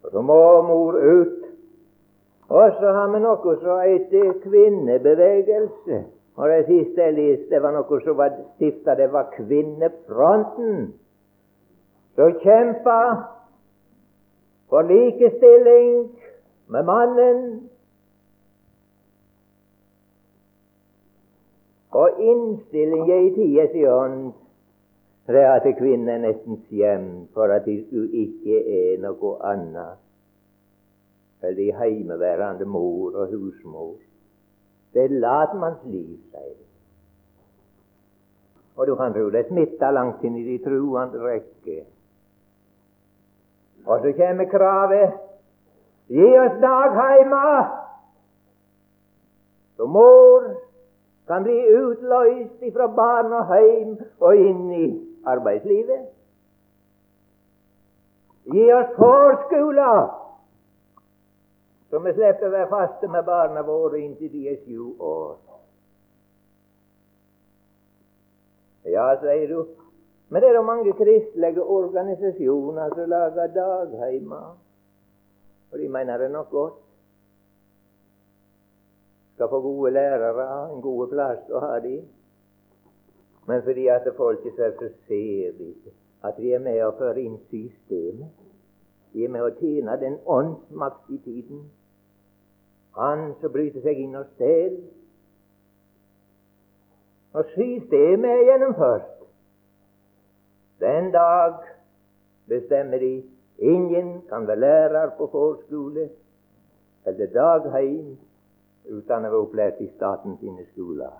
Og 0.04 0.12
så 0.12 0.22
må 0.24 0.40
mor 0.62 0.96
ut. 0.96 1.44
Og 2.48 2.70
så 2.80 2.92
har 2.96 3.10
vi 3.12 3.20
noe 3.20 3.56
som 3.60 3.82
heter 3.84 4.30
kvinnebevegelse. 4.44 6.04
Og 6.38 6.48
det 6.48 6.64
siste 6.68 7.02
jeg 7.02 7.16
leste, 7.16 7.60
var 7.60 7.74
noe 7.74 8.00
som 8.04 8.16
var 8.16 8.36
stifta, 8.54 8.94
det 8.94 9.10
var 9.12 9.28
Kvinnefronten. 9.34 10.92
Som 12.16 12.36
kjempa 12.40 13.00
for 14.70 14.86
likestilling 14.86 16.08
med 16.72 16.86
mannen 16.86 17.42
Og 21.98 22.20
innstillinga 22.22 23.16
i 23.26 23.30
tida 23.34 23.64
si 23.72 23.86
ånd 23.88 24.28
det 25.28 25.40
er 25.44 25.58
at 25.58 25.66
kvinnen 25.76 26.08
er 26.08 26.20
nesten 26.22 26.56
skjemt 26.68 27.34
for 27.36 27.52
at 27.52 27.66
hun 27.68 28.06
ikke 28.16 28.60
er 28.64 29.00
noe 29.02 29.32
annet 29.44 29.98
enn 31.44 31.56
de 31.58 31.66
heimeværende 31.76 32.66
mor 32.66 33.12
og 33.12 33.34
husmor. 33.34 33.98
Det 34.94 35.04
er 35.04 35.18
latmannsliv, 35.20 36.16
sier 36.32 36.54
de. 36.54 36.64
Og 38.78 38.88
du 38.88 38.94
kan 38.96 39.12
tro 39.12 39.28
det 39.34 39.44
smitter 39.50 39.92
langt 39.94 40.24
inn 40.24 40.38
i 40.40 40.46
de 40.46 40.56
truende 40.64 41.20
rekker. 41.22 41.84
Og 43.84 44.00
så 44.02 44.14
kommer 44.16 44.48
kravet 44.50 45.18
Gi 46.08 46.28
oss 46.40 46.56
dagheima! 46.62 47.44
Så 49.76 49.86
mor 49.86 50.46
kan 51.28 51.44
bli 51.44 51.56
utløst 51.76 52.62
fra 52.72 52.86
barn 52.96 53.32
og 53.36 53.50
heim 53.52 53.96
og 54.20 54.36
inn 54.36 54.70
i 54.72 54.86
arbeidslivet. 55.28 56.06
Gi 58.48 58.64
oss 58.72 58.94
forskoler, 58.96 60.06
så 61.90 62.00
vi 62.04 62.14
slipper 62.16 62.48
å 62.48 62.54
være 62.54 62.70
faste 62.72 63.10
med 63.12 63.26
barna 63.28 63.64
våre 63.64 64.00
inntil 64.00 64.32
de 64.32 64.46
er 64.48 64.56
sju 64.64 64.94
år. 65.04 65.36
Ja, 68.88 69.10
sier 69.20 69.52
du, 69.52 69.60
men 70.32 70.42
det 70.42 70.48
er 70.48 70.64
mange 70.64 70.96
kristelige 70.96 71.60
organisasjoner 71.60 72.94
som 72.96 73.12
lager 73.12 73.52
dagheimer, 73.52 74.54
og 75.72 75.78
de 75.78 75.88
mener 75.92 76.24
det 76.24 76.32
nok 76.32 76.50
godt 76.50 76.87
skal 79.38 79.48
få 79.48 79.60
gode 79.60 79.90
lærere, 79.94 80.74
en 80.74 80.80
god 80.82 81.08
plass 81.08 81.50
å 81.54 81.60
ha 81.62 81.76
de. 81.78 82.00
Men 83.46 83.62
fordi 83.62 83.86
at 83.86 84.08
folket 84.16 84.56
ser, 84.56 84.74
så 84.80 84.88
ser 85.06 85.52
de 85.58 85.70
at 86.26 86.40
vi 86.42 86.50
er 86.52 86.62
med 86.64 86.80
å 86.82 86.90
føre 86.98 87.22
inn 87.22 87.38
systemet. 87.46 88.34
Vi 89.14 89.24
er 89.24 89.30
med 89.30 89.46
å 89.46 89.52
tjene 89.60 89.94
den 90.02 90.18
åndsmakt 90.26 91.06
i 91.14 91.20
tiden. 91.22 91.62
Han 92.98 93.28
som 93.38 93.54
bryter 93.54 93.86
seg 93.86 94.02
inn 94.02 94.18
og 94.18 94.26
stjeler. 94.34 94.82
Og 97.38 97.54
systemet 97.54 98.34
er 98.34 98.46
gjennomført. 98.50 99.10
Den 100.82 101.12
dag 101.14 101.62
bestemmer 102.50 102.98
de 102.98 103.14
ingen 103.58 104.16
kan 104.26 104.50
være 104.50 104.64
lærer 104.66 105.14
på 105.18 105.30
forskole 105.30 106.08
eller 107.06 107.30
dagheim 107.34 108.16
uten 108.88 109.24
å 109.26 109.30
være 109.30 109.40
opplært 109.44 109.80
i 109.84 109.88
staten 109.94 110.36
sine 110.40 110.64
skoler. 110.72 111.16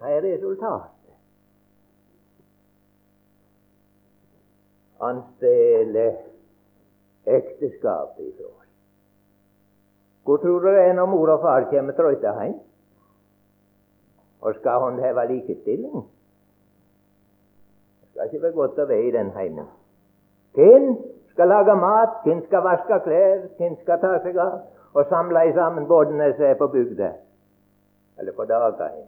Hva 0.00 0.14
er 0.16 0.24
resultatet? 0.24 0.96
Han 5.00 5.22
stjeler 5.36 6.16
ekteskapet 7.24 8.24
ifra 8.24 8.48
oss. 8.48 8.68
Hvor 10.24 10.40
tror 10.40 10.60
du 10.60 10.68
det 10.68 10.82
er 10.84 10.96
når 10.96 11.08
mor 11.08 11.32
og 11.34 11.44
far 11.44 11.68
kommer 11.72 11.96
trøtte 11.96 12.32
hjem 12.36 12.58
og 14.40 14.56
skal 14.60 14.84
håndheve 14.84 15.26
likestilling? 15.32 16.02
Det 18.00 18.12
skal 18.12 18.28
ikke 18.28 18.42
være 18.44 18.58
godt 18.60 18.80
å 18.80 18.88
være 18.88 19.08
i 19.08 19.14
den 19.16 19.32
heimen. 19.36 19.68
Hvem 20.56 20.90
skal 21.40 21.48
lage 21.48 21.76
mat, 21.76 22.08
hvem 22.24 22.44
skal 22.46 22.62
vaske 22.62 22.96
klær, 23.04 23.38
hvem 23.56 23.76
skal 23.80 24.00
ta 24.00 24.08
seg 24.20 24.36
av 24.36 24.58
og 24.92 25.06
samle 25.08 25.40
sammen 25.56 25.86
båtene 25.88 26.26
som 26.36 26.44
er 26.44 26.58
på 26.60 26.66
bygda, 26.68 27.08
eller 28.20 28.34
på 28.36 28.44
dagene. 28.44 29.06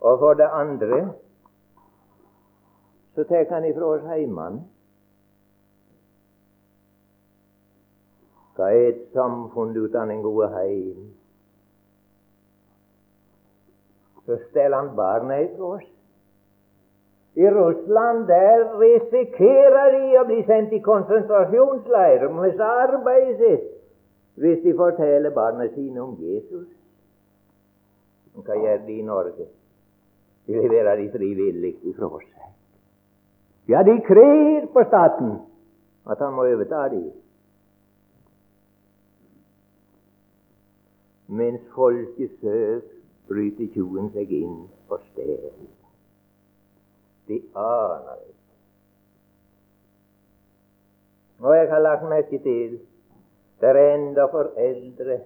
Og 0.00 0.18
for 0.20 0.38
det 0.38 0.46
andre 0.46 1.00
så 3.16 3.24
tar 3.24 3.50
han 3.50 3.66
ifra 3.66 3.88
oss 3.96 4.06
heimene. 4.06 4.62
Hva 8.54 8.70
er 8.70 8.92
et 8.92 9.02
samfunn 9.16 9.74
uten 9.74 10.14
en 10.14 10.22
god 10.22 10.54
heim? 10.54 11.08
Så 14.26 14.38
steller 14.46 14.76
han 14.76 14.94
barna 14.96 15.40
ifra 15.48 15.74
oss. 15.80 15.93
I 17.36 17.48
Russland 17.50 18.28
der 18.28 18.68
risikerer 18.78 19.90
de 19.96 20.18
å 20.20 20.26
bli 20.28 20.42
sendt 20.46 20.72
i 20.72 20.82
konsentrasjonsleirer 20.82 22.30
med 22.30 22.60
arbeidet 22.62 23.40
sitt 23.40 23.70
hvis 24.38 24.62
de 24.62 24.74
forteller 24.78 25.34
barna 25.34 25.66
sine 25.74 26.02
om 26.02 26.14
Jesus. 26.18 26.68
Hva 28.34 28.56
gjør 28.58 28.80
de 28.86 28.98
i 28.98 29.06
Norge? 29.06 29.46
De 30.46 30.56
leverer 30.58 30.98
de 31.00 31.10
frivillig 31.10 31.74
ifra 31.90 32.10
seg. 32.18 32.48
Ja, 33.70 33.82
de 33.82 33.94
krer 34.06 34.66
på 34.74 34.82
staten 34.88 35.36
at 36.10 36.20
han 36.20 36.34
må 36.36 36.46
overta 36.50 36.88
dem. 36.92 37.12
Mens 41.34 41.62
folket 41.74 42.34
søk, 42.42 42.90
bryter 43.30 43.70
tjuven 43.72 44.10
seg 44.12 44.34
inn 44.36 44.58
på 44.90 44.98
stedet. 45.08 45.73
De 47.28 47.40
aner 47.54 48.18
ikke. 48.26 48.56
Og 51.38 51.56
jeg 51.56 51.70
har 51.70 51.80
lagt 51.80 52.08
merke 52.08 52.38
til 52.42 52.80
det 53.60 53.70
er 53.70 53.94
enda 53.94 54.26
foreldre 54.28 55.20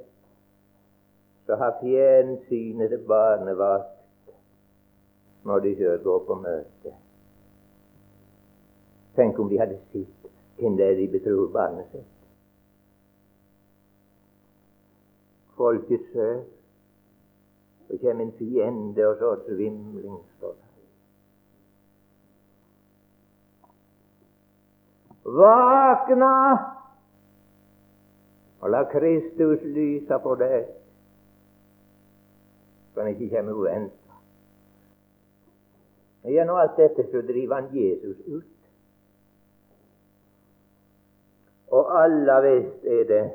så 1.49 1.57
har 1.57 1.79
fjernsynet 1.81 2.91
til 2.91 3.05
barnevakt 3.09 3.95
når 5.45 5.59
de 5.65 5.71
sjøl 5.77 6.03
går 6.05 6.19
på 6.27 6.35
møte. 6.35 6.93
Tenk 9.17 9.39
om 9.41 9.49
de 9.49 9.59
hadde 9.59 9.79
sett 9.93 10.29
hvem 10.59 10.77
det 10.77 10.91
er 10.91 10.99
de 10.99 11.09
betror 11.15 11.49
barnet 11.55 11.89
sitt. 11.95 12.15
Folket 15.57 16.05
søker, 16.13 16.45
så 17.89 17.99
kommer 18.03 18.25
en 18.25 18.33
fiende, 18.39 19.07
og 19.09 19.17
så 19.19 19.35
svimling 19.47 20.19
står. 20.37 20.68
Våkna 25.29 26.35
og 28.61 28.71
la 28.71 28.83
Kristus 28.91 29.63
lyse 29.63 30.19
på 30.23 30.35
deg, 30.41 30.69
så 32.93 33.03
han 33.03 33.11
ikke 33.13 33.29
kommer 33.35 33.59
uventa. 33.59 34.17
Gjennom 36.29 36.61
alt 36.61 36.81
dette 36.81 37.05
så 37.11 37.23
driver 37.29 37.61
han 37.61 37.69
Jesus 37.77 38.17
ut. 38.27 38.55
Og 41.77 41.93
alle 42.03 42.39
visst 42.47 42.89
er 42.89 43.05
det 43.09 43.27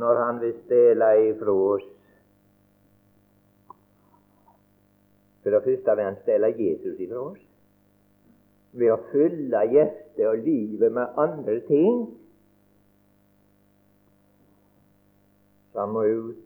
når 0.00 0.22
han 0.24 0.40
vil 0.40 0.56
stjele 0.64 1.12
ifra 1.28 1.54
oss. 1.74 1.86
For 5.42 5.56
det 5.56 5.62
første 5.64 5.96
vil 5.96 6.04
han 6.08 6.20
stjele 6.24 6.52
Jesus 6.56 7.00
ifra 7.00 7.22
oss 7.30 7.49
ved 8.72 8.92
å 8.94 8.98
fylle 9.10 9.64
hjertet 9.72 10.26
og 10.28 10.44
livet 10.46 10.92
med 10.94 11.20
andre 11.20 11.60
ting 11.68 12.08
Samme 15.70 16.00
ut. 16.00 16.38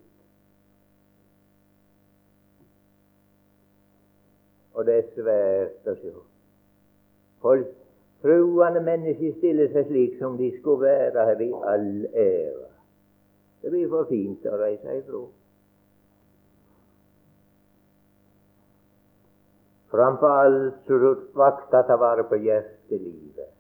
Og 4.75 4.85
det 4.87 4.97
er 4.99 5.07
svært 5.15 5.89
å 5.89 5.95
se. 5.97 6.13
Folk, 7.45 7.71
troende 8.25 8.83
mennesker 8.85 9.33
stiller 9.39 9.71
seg 9.73 9.89
slik 9.89 10.19
som 10.21 10.37
de 10.37 10.51
skulle 10.59 10.91
være 10.91 11.25
her 11.31 11.41
i 11.41 11.49
all 11.73 11.89
ære. 12.11 12.69
Det 13.63 13.73
blir 13.73 13.89
for 13.89 14.11
fint 14.11 14.45
å 14.51 14.59
reise 14.61 14.99
ifra. 14.99 15.25
Framfor 19.95 20.29
alt 20.29 20.91
vakta 21.35 21.83
ta 21.87 21.97
vare 21.97 22.25
på 22.27 22.35
hjertelivet. 22.43 23.51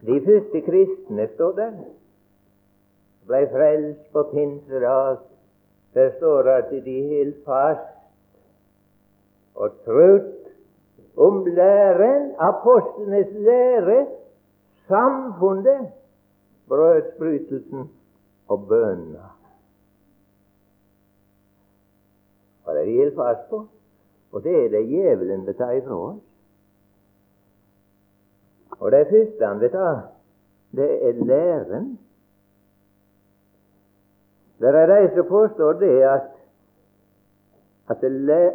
De 0.00 0.16
første 0.24 0.60
kristne, 0.64 1.26
står 1.34 1.52
der, 1.58 1.74
ble 3.28 3.42
frelst 3.52 4.06
på 4.14 4.22
pinsedag. 4.32 5.20
Der 5.94 6.10
står 6.16 6.48
at 6.54 6.72
de 6.72 6.96
helt 7.12 7.44
fast 7.44 7.96
og 9.54 9.76
trutt 9.84 10.48
om 11.16 11.44
læren, 11.46 12.30
apostlenes 12.38 13.32
lære, 13.32 14.06
samfunnet, 14.88 15.90
brødsbrytelsen 16.68 17.90
og 18.48 18.68
bønna. 18.68 19.37
Er 22.88 22.92
de 22.92 22.98
helt 22.98 23.14
fast 23.14 23.48
på. 23.50 23.66
Og 24.32 24.42
det 24.44 24.64
er 24.64 24.68
det 24.68 24.88
djevelen 24.88 25.46
vil 25.46 25.54
ta 25.54 25.70
ifra 25.76 25.94
oss. 25.94 26.22
Og 28.80 28.92
det 28.92 29.06
første 29.10 29.46
han 29.46 29.60
vil 29.60 29.70
ta, 29.70 29.88
det 30.76 30.90
er 31.08 31.12
læren. 31.12 31.98
Det 34.60 34.74
er 34.74 34.86
de 34.86 35.14
som 35.14 35.26
påstår 35.28 35.72
det 35.72 36.02
at 36.02 36.28
at, 37.90 38.00
det, 38.00 38.52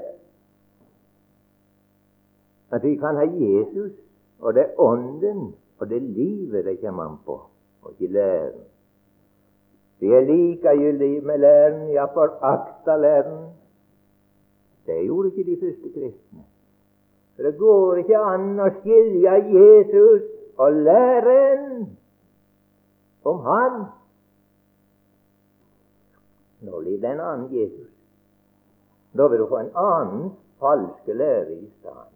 at 2.72 2.84
vi 2.84 2.96
kan 2.96 3.16
ha 3.16 3.26
Jesus, 3.26 3.92
og 4.40 4.54
det 4.54 4.62
er 4.62 4.80
Ånden, 4.80 5.56
og 5.80 5.90
det 5.90 6.02
livet 6.02 6.66
det 6.66 6.80
kommer 6.80 7.04
an 7.04 7.18
på, 7.26 7.42
og 7.82 7.92
ikke 7.92 8.14
læren. 8.14 8.62
Vi 10.00 10.08
er 10.08 10.22
likegyldige 10.22 11.22
med 11.22 11.38
læren, 11.38 11.90
iallfall 11.90 12.30
forakta 12.40 12.98
læren. 12.98 13.50
Det 14.86 15.06
gjorde 15.06 15.32
ikke 15.32 15.52
de 15.52 15.58
første 15.62 15.90
kristne. 15.94 16.44
For 17.36 17.44
det 17.44 17.58
går 17.58 18.02
ikke 18.04 18.20
an 18.20 18.60
å 18.62 18.70
skilje 18.82 19.36
Jesus 19.56 20.26
og 20.58 20.80
læren 20.86 21.86
om 23.26 23.40
Han. 23.48 23.86
Nå 26.64 26.80
blir 26.80 27.00
det 27.02 27.10
en 27.12 27.24
annen 27.24 27.50
Jesus. 27.52 27.90
Da 29.18 29.28
vil 29.28 29.40
du 29.44 29.48
få 29.48 29.64
en 29.64 29.74
annen 29.76 30.32
falske 30.60 31.14
lære 31.14 31.58
i 31.58 31.70
stedet. 31.80 32.14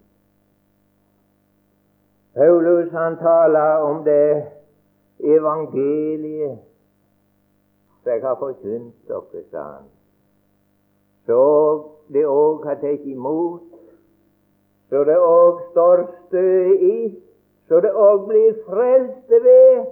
Paulus 2.38 2.92
han 2.92 3.18
taler 3.18 3.82
om 3.82 4.04
det 4.06 4.46
evangeliet 5.20 6.60
som 8.04 8.12
jeg 8.14 8.22
har 8.22 8.36
forkynt 8.40 8.94
dere, 9.08 9.44
sa 9.52 9.64
han. 9.64 9.88
Så 11.26 11.42
det 12.14 12.26
òg 12.26 12.66
har 12.66 12.80
tatt 12.82 13.06
imot, 13.06 13.64
så 14.90 15.04
det 15.04 15.18
òg 15.20 15.62
står 15.72 16.04
stø 16.28 16.50
i, 16.74 16.98
så 17.68 17.82
det 17.84 17.92
òg 17.92 18.28
blir 18.30 18.56
frelste 18.68 19.42
ved, 19.44 19.86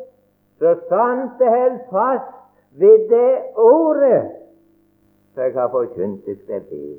så 0.60 0.78
sant 0.90 1.36
det 1.40 1.52
held 1.52 1.80
fast 1.92 2.32
ved 2.80 3.10
det 3.12 3.34
ordet 3.56 4.24
som 5.36 5.44
jeg 5.44 5.54
har 5.54 5.70
forkynt 5.70 6.26
det 6.26 6.40
ved. 6.48 6.98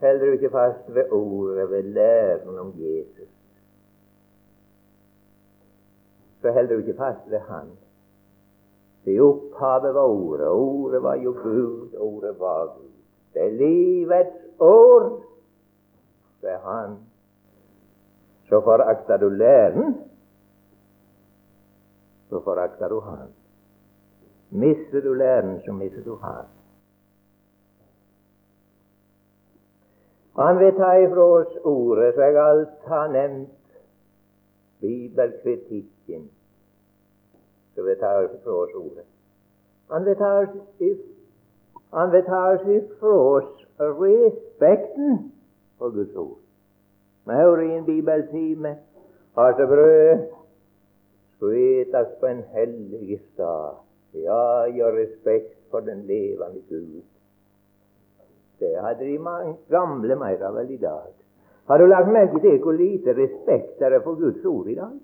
Holder 0.00 0.26
du 0.26 0.32
ikke 0.32 0.50
fast 0.50 0.94
ved 0.94 1.12
ordet, 1.12 1.70
ved 1.70 1.82
læren 1.82 2.58
om 2.58 2.72
Jesus, 2.76 3.28
så 6.42 6.52
holder 6.52 6.74
du 6.74 6.78
ikke 6.78 6.94
fast 6.94 7.30
ved 7.30 7.38
Han. 7.38 7.70
I 9.04 9.20
opphavet 9.20 9.94
var 9.94 10.04
Ordet, 10.04 10.48
Ordet 10.48 11.02
var 11.02 11.14
jo 11.14 11.32
Gud, 11.32 11.94
Ordet 11.98 12.40
var 12.40 12.66
Gud. 12.66 12.90
Det 13.32 13.42
er 13.42 13.50
livets 13.50 14.36
år, 14.58 15.22
det 16.40 16.58
Han. 16.64 16.98
Så 18.48 18.60
forakter 18.60 19.16
du 19.16 19.28
læren, 19.28 20.00
så 22.28 22.40
forakter 22.44 22.88
du 22.88 23.00
Han. 23.00 23.28
Mister 24.50 25.00
du 25.00 25.14
læren, 25.14 25.60
så 25.64 25.72
mister 25.72 26.02
du 26.04 26.16
Han. 26.16 26.44
Han 30.36 30.58
vil 30.58 30.74
ta 30.74 30.92
ifra 30.92 31.24
oss 31.24 31.56
ordet, 31.64 32.14
som 32.14 32.22
jeg 32.22 32.36
alt 32.48 32.84
har 32.86 33.08
nevnt, 33.08 33.50
bibelkritikken 34.80 36.30
skal 37.72 37.84
vi 37.84 37.94
ta 38.00 38.12
oss 38.24 38.36
fra 38.44 38.52
oss 38.64 38.74
ordet. 38.74 39.06
Han 39.90 40.04
vil 40.04 40.16
ta 40.16 40.30
oss, 40.42 40.48
han 41.92 42.14
ifra 42.16 43.14
oss 43.14 43.66
respekten 43.78 45.32
for 45.78 45.90
Guds 45.90 46.16
ord. 46.16 46.38
Vi 47.26 47.32
hører 47.32 47.60
i 47.60 47.76
en 47.78 47.84
bibeltime 47.84 48.76
at 49.38 49.56
brød 49.56 50.26
skulle 51.36 51.80
etes 51.80 52.08
på 52.20 52.26
en 52.26 52.42
hellig 52.54 53.20
stad. 53.32 53.80
Ja, 54.14 54.66
gjør 54.66 54.96
respekt 54.96 55.56
for 55.70 55.80
den 55.80 56.02
levende 56.06 56.60
Gud. 56.68 57.02
Det 58.60 58.76
hadde 58.82 59.04
de 59.04 59.18
gamle 59.70 60.16
mer 60.16 60.42
av 60.44 60.54
vel 60.54 60.70
i 60.70 60.76
dag. 60.76 61.12
Har 61.66 61.78
du 61.78 61.86
lagt 61.86 62.12
merke 62.12 62.40
til 62.40 62.58
hvor 62.62 62.72
lite 62.72 63.14
respekt 63.16 63.78
det 63.78 63.92
er 63.92 64.02
for 64.04 64.18
Guds 64.20 64.44
ord 64.44 64.66
i 64.68 64.74
dag? 64.74 64.98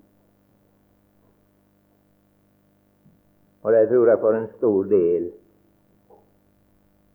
Og 3.67 3.73
det 3.73 3.89
tror 3.89 4.07
jeg 4.07 4.19
for 4.19 4.31
en 4.31 4.47
stor 4.57 4.83
del 4.83 5.31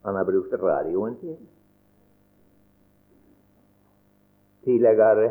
han 0.04 0.14
har 0.14 0.24
brukt 0.24 0.52
radioen 0.62 1.14
til. 1.16 1.38
Tidligere 4.64 5.30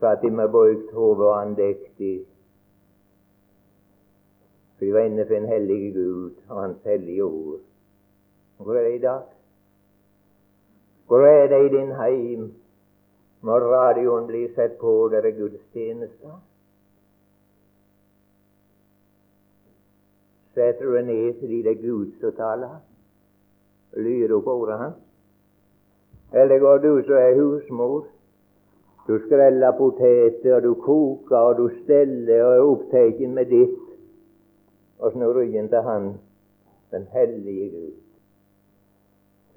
satt 0.00 0.22
de 0.22 0.30
med 0.30 0.48
bøyd 0.48 0.88
hode 0.96 1.28
og 1.28 1.42
andektig. 1.42 2.14
For 4.78 4.86
de 4.86 4.94
var 4.96 5.10
inne 5.10 5.28
for 5.28 5.36
en 5.36 5.52
hellig 5.52 5.94
Gud 5.94 6.40
og 6.48 6.62
Hans 6.62 6.82
hellige 6.84 7.24
ord. 7.24 7.60
Hvor 8.56 8.74
er 8.74 8.88
det 8.88 8.94
i 8.94 9.04
dag? 9.04 9.22
Hvor 11.06 11.26
er 11.26 11.48
det 11.52 11.64
i 11.66 11.74
din 11.76 11.92
heim 12.00 12.52
når 13.42 13.72
radioen 13.76 14.26
blir 14.26 14.54
sett 14.54 14.80
på 14.80 15.08
der 15.12 15.28
er 15.28 15.36
gudstjenester? 15.36 16.40
Setter 20.58 20.86
du 20.86 20.94
deg 20.96 21.06
ned 21.06 21.34
fordi 21.40 21.62
det 21.62 21.74
er 21.76 21.82
Gud 21.82 22.14
som 22.20 22.34
taler. 22.36 22.78
Lyder 23.96 24.28
du 24.28 24.40
på 24.40 24.54
ordet 24.60 24.78
hans? 24.78 24.96
Eller 26.34 26.58
går 26.58 26.78
du 26.78 27.02
som 27.06 27.16
er 27.16 27.36
husmor 27.38 28.06
Du 29.08 29.18
skreller 29.18 29.72
poteter, 29.72 30.54
og 30.56 30.62
du 30.62 30.74
koker, 30.74 31.36
og 31.36 31.56
du 31.56 31.68
steller, 31.82 32.42
og 32.44 32.56
er 32.56 32.64
opptatt 32.72 33.20
med 33.30 33.46
ditt, 33.48 33.78
og 34.98 35.12
snur 35.12 35.32
ryggen 35.32 35.68
til 35.68 35.80
Han, 35.86 36.10
den 36.92 37.06
hellige 37.12 37.70
Gud. 37.70 37.94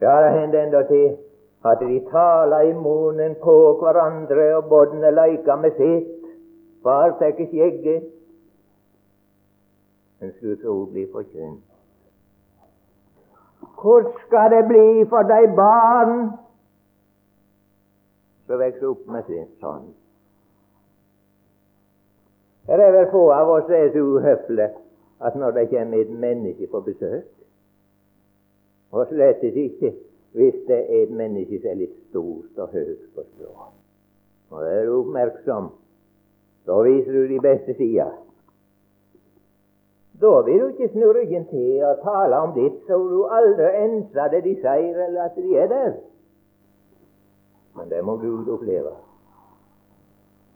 Ja, 0.01 0.13
det 0.23 0.39
hender 0.39 0.63
endatil 0.63 1.17
at 1.65 1.83
de 1.83 1.99
taler 2.11 2.61
i 2.61 2.73
munnen 2.73 3.35
på 3.43 3.57
hverandre, 3.81 4.55
og 4.55 4.69
båndene 4.69 5.11
leker 5.11 5.55
med 5.55 5.75
sitt. 5.81 6.23
Far 6.83 7.17
tar 7.19 7.35
skjegget. 7.35 8.07
Men 10.21 10.33
Guds 10.41 10.63
ord 10.65 10.89
blir 10.93 11.07
forkynt. 11.11 11.63
Hvor 13.81 14.05
skal 14.25 14.51
det 14.51 14.67
bli 14.67 15.05
for 15.09 15.25
de 15.25 15.55
barn 15.55 16.29
som 18.45 18.59
vokser 18.61 18.87
opp 18.91 19.07
med 19.09 19.25
sin 19.25 19.47
sånn? 19.63 19.89
Det 22.69 22.77
er 22.77 22.93
vel 22.93 23.09
få 23.09 23.23
av 23.33 23.49
oss 23.49 23.65
som 23.65 23.75
er 23.79 23.89
så 23.95 24.05
uhøflige 24.05 24.69
at 25.25 25.37
når 25.41 25.57
det 25.57 25.67
kommer 25.73 26.01
et 26.01 26.13
menneske 26.25 26.69
på 26.69 26.81
besøk 26.85 27.27
Og 28.91 29.07
slett 29.09 29.43
ikke 29.43 29.93
hvis 30.37 30.57
det 30.67 30.79
er 30.79 31.03
et 31.03 31.11
menneske 31.11 31.59
som 31.61 31.69
er 31.73 31.79
litt 31.81 31.95
stort 32.09 32.59
og 32.61 32.73
høyt 32.75 33.05
på 33.15 33.23
strå. 33.23 33.69
Og 34.51 34.65
er 34.67 34.85
du 34.85 34.97
oppmerksom, 34.99 35.69
da 36.67 36.77
viser 36.85 37.15
du 37.15 37.27
de 37.31 37.39
beste 37.43 37.75
sider. 37.79 38.11
Da 40.21 40.41
vil 40.45 40.59
du 40.59 40.67
ikke 40.67 40.89
snu 40.93 41.11
ryggen 41.11 41.45
til 41.49 41.83
og 41.83 42.01
tale 42.03 42.37
om 42.45 42.51
ditt 42.53 42.81
så 42.87 42.97
du 43.09 43.23
aldri 43.25 43.69
enser 43.83 44.27
det 44.29 44.43
de 44.45 44.55
sier, 44.61 44.97
eller 45.05 45.23
at 45.23 45.37
de 45.37 45.55
er 45.57 45.69
der. 45.71 45.93
Men 47.75 47.89
det 47.89 48.03
må 48.05 48.17
Gud 48.21 48.49
oppleve. 48.53 48.91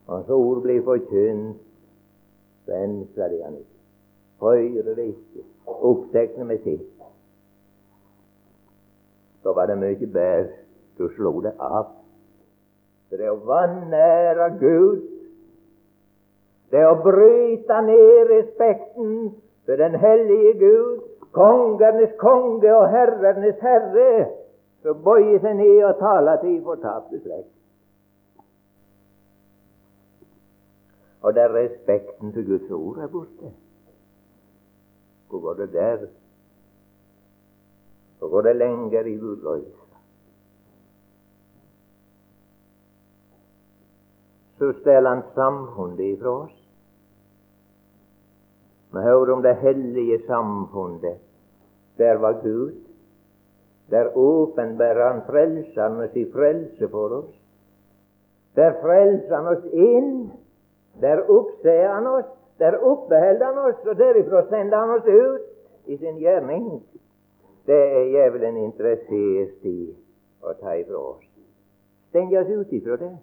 Hans 0.10 0.30
ord 0.30 0.62
blir 0.62 0.84
forkynt, 0.86 1.58
så 2.66 2.78
enser 2.78 3.32
de 3.32 3.40
han 3.44 3.56
ikke. 3.58 3.72
Hører 4.42 4.96
det 4.96 5.06
ikke, 5.06 5.46
opptatt 5.66 6.38
med 6.46 6.62
sitt. 6.64 6.92
Så 9.42 9.54
var 9.54 9.66
det 9.66 9.78
mye 9.82 10.08
bedre 10.14 10.52
du 10.98 11.10
slo 11.16 11.40
det 11.42 11.56
av. 11.60 11.90
Så 13.10 13.18
det 13.18 13.32
å 13.32 13.40
vanære 13.48 14.52
Gud, 14.60 15.02
det 16.72 16.86
å 16.86 16.96
bryte 17.02 17.82
ned 17.88 18.30
respekten 18.30 19.10
for 19.66 19.76
den 19.76 19.96
hellige 19.96 20.54
Gud, 20.60 21.02
kongernes 21.32 22.12
konge 22.18 22.78
og 22.78 22.90
herrenes 22.90 23.60
herre, 23.62 24.28
så 24.82 24.94
bøyer 24.94 25.40
seg 25.42 25.56
ned 25.58 25.84
og 25.84 26.00
taler 26.00 26.42
til 26.44 26.60
fortapte 26.64 27.20
slekt. 27.24 27.52
Og 31.26 31.34
der 31.34 31.54
respekten 31.56 32.34
for 32.34 32.46
Guds 32.46 32.72
ord 32.72 32.98
er 33.02 33.08
borte. 33.08 33.50
Hvor 35.30 35.40
går 35.42 35.54
det 35.54 35.74
der? 35.74 36.06
Så 38.20 38.30
går 38.30 38.42
det 38.42 38.56
lenger 38.56 39.02
i 39.02 39.18
gudløysa. 39.18 39.86
Så 44.58 44.72
steller 44.82 45.10
han 45.10 45.24
samfunnet 45.34 46.00
ifra 46.00 46.30
oss. 46.30 46.65
Vi 48.96 49.02
hører 49.02 49.34
om 49.34 49.42
det 49.44 49.56
hellige 49.56 50.20
samfunnet. 50.28 51.18
Der 51.98 52.18
var 52.18 52.40
Gud. 52.44 52.72
Der 53.90 54.18
åpenbærer 54.18 55.12
Han 55.12 55.22
Frelseren 55.28 56.10
sin 56.14 56.32
frelse 56.34 56.90
for 56.90 57.08
oss. 57.08 57.34
Der 58.56 58.72
frelser 58.82 59.36
Han 59.36 59.48
oss 59.48 59.66
inn. 59.74 60.32
Der 61.02 61.30
oppser 61.30 61.94
Han 61.94 62.08
oss. 62.08 62.32
Der 62.60 62.78
oppbeholder 62.78 63.46
Han 63.46 63.58
oss, 63.58 63.86
og 63.86 63.98
derifra 63.98 64.46
sender 64.50 64.78
Han 64.78 64.90
oss 64.90 65.06
ut 65.08 65.42
i 65.86 65.98
sin 65.98 66.18
gjerning. 66.18 66.84
Det 67.66 67.82
er 67.98 68.04
djevelen 68.14 68.58
interessert 68.58 69.64
i 69.66 69.80
å 70.42 70.54
ta 70.62 70.78
ifra 70.80 71.02
oss. 71.02 71.24
Stenge 72.10 72.40
oss 72.40 72.50
ut 72.50 72.74
ifra 72.74 72.96
det. 73.02 73.16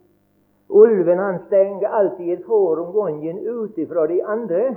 Ulven 0.68 1.18
han 1.18 1.38
stenger 1.46 1.88
alltid 1.88 2.32
et 2.32 2.44
får 2.46 2.80
om 2.80 2.92
gangen 2.96 3.38
ut 3.38 3.78
ifra 3.78 4.06
de 4.06 4.22
andre. 4.22 4.76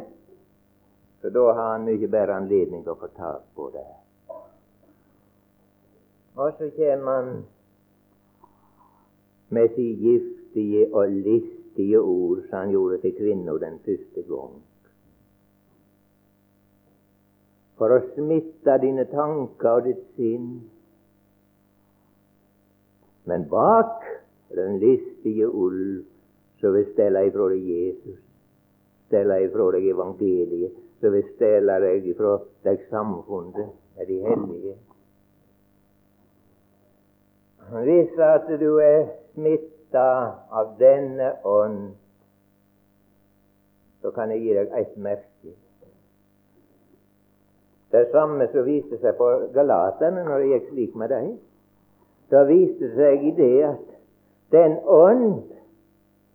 For 1.26 1.34
da 1.34 1.44
har 1.58 1.72
han 1.72 1.86
mye 1.90 2.06
bedre 2.06 2.36
anledning 2.38 2.84
til 2.86 2.92
å 2.94 3.00
få 3.02 3.08
tak 3.18 3.46
på 3.58 3.64
det. 3.74 3.84
Og 6.38 6.52
så 6.60 6.68
kommer 6.76 7.16
han 7.16 7.32
med 9.58 9.74
si 9.74 9.88
giftige 10.04 10.84
og 10.92 11.16
listige 11.26 12.04
ord 12.04 12.44
som 12.44 12.60
han 12.60 12.76
gjorde 12.76 13.00
til 13.02 13.16
kvinna 13.18 13.58
den 13.66 13.82
første 13.88 14.26
gang. 14.30 14.54
For 17.82 17.98
å 17.98 18.00
smitte 18.12 18.78
dine 18.86 19.10
tanker 19.10 19.72
og 19.82 19.90
ditt 19.90 20.06
sinn. 20.22 20.48
Men 23.26 23.50
bak 23.50 24.06
den 24.54 24.78
listige 24.78 25.50
ulv 25.50 26.06
som 26.62 26.78
vil 26.78 26.90
stelle 26.94 27.26
ifra 27.34 27.50
deg 27.58 27.70
Jesus, 27.74 28.26
stelle 29.10 29.42
ifra 29.50 29.72
deg 29.74 29.90
evangeliet, 29.98 30.82
som 31.00 31.14
vil 31.14 31.26
stjele 31.36 31.80
deg 31.84 32.08
fra 32.18 32.38
deg 32.66 32.84
samfunnet 32.90 33.74
med 33.98 34.08
de 34.08 34.20
hellige. 34.26 34.76
Hvis 37.72 38.18
at 38.22 38.50
du 38.60 38.78
er 38.78 39.08
smitta 39.34 40.08
av 40.54 40.76
denne 40.80 41.32
ånd, 41.44 41.96
så 44.02 44.12
kan 44.14 44.32
jeg 44.32 44.44
gi 44.44 44.58
deg 44.60 44.76
et 44.78 44.98
merke. 45.02 45.56
Det 47.92 48.08
samme 48.12 48.48
som 48.52 48.68
viste 48.68 49.00
seg 49.02 49.16
på 49.18 49.28
Galaterne 49.56 50.26
når 50.28 50.44
det 50.44 50.50
gikk 50.52 50.72
slik 50.72 50.96
med 51.00 51.14
dem. 51.14 51.30
Da 52.30 52.44
viste 52.50 52.90
det 52.90 52.96
seg 52.98 53.24
i 53.24 53.34
det 53.38 53.54
at 53.66 53.94
den 54.54 54.78
ånd 54.84 55.44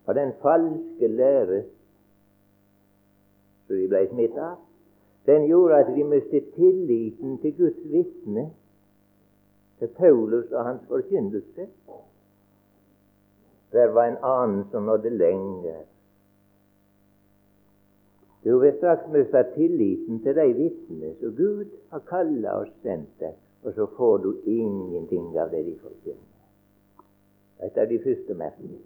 og 0.07 0.15
den 0.17 0.33
falske 0.41 1.07
lære 1.07 1.63
så 3.71 3.77
de 3.77 3.87
ble 3.87 4.07
smitta. 4.09 4.55
Den 5.25 5.45
gjorde 5.47 5.75
at 5.75 5.95
vi 5.95 6.03
mistet 6.03 6.53
tilliten 6.55 7.37
til 7.37 7.57
Guds 7.57 7.77
vitne, 7.91 8.49
til 9.79 9.87
Paulus 9.87 10.51
og 10.51 10.65
hans 10.65 10.81
forkynnelse. 10.87 11.67
Der 13.71 13.87
var 13.87 14.05
en 14.05 14.17
annen 14.23 14.65
som 14.71 14.83
nådde 14.83 15.09
lenger. 15.09 15.83
Du 18.43 18.59
vil 18.59 18.73
straks 18.77 19.07
miste 19.07 19.45
tilliten 19.55 20.19
til 20.19 20.35
de 20.35 20.53
vitnene 20.53 21.15
som 21.21 21.35
Gud 21.35 21.65
har 21.91 21.99
kalla 21.99 22.57
og 22.59 22.67
sendt 22.83 23.19
deg, 23.19 23.39
og 23.63 23.73
så 23.73 23.87
får 23.97 24.17
du 24.17 24.35
ingenting 24.45 25.37
av 25.37 25.49
det 25.49 25.63
de 25.65 25.77
forkynner. 25.79 26.27
Et 27.63 27.77
av 27.77 27.87
de 27.87 27.99
første 28.03 28.33
merkene. 28.33 28.83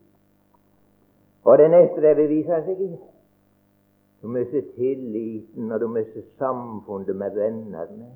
Og 1.43 1.57
det 1.57 1.69
neste 1.71 2.01
det 2.01 2.15
beviser 2.15 2.65
seg 2.65 2.81
i 2.81 2.93
du 4.21 4.27
mister 4.27 4.61
tilliten, 4.75 5.71
og 5.71 5.79
du 5.79 5.87
mister 5.87 6.21
samfunnet 6.37 7.15
med 7.15 7.35
vennene. 7.35 8.09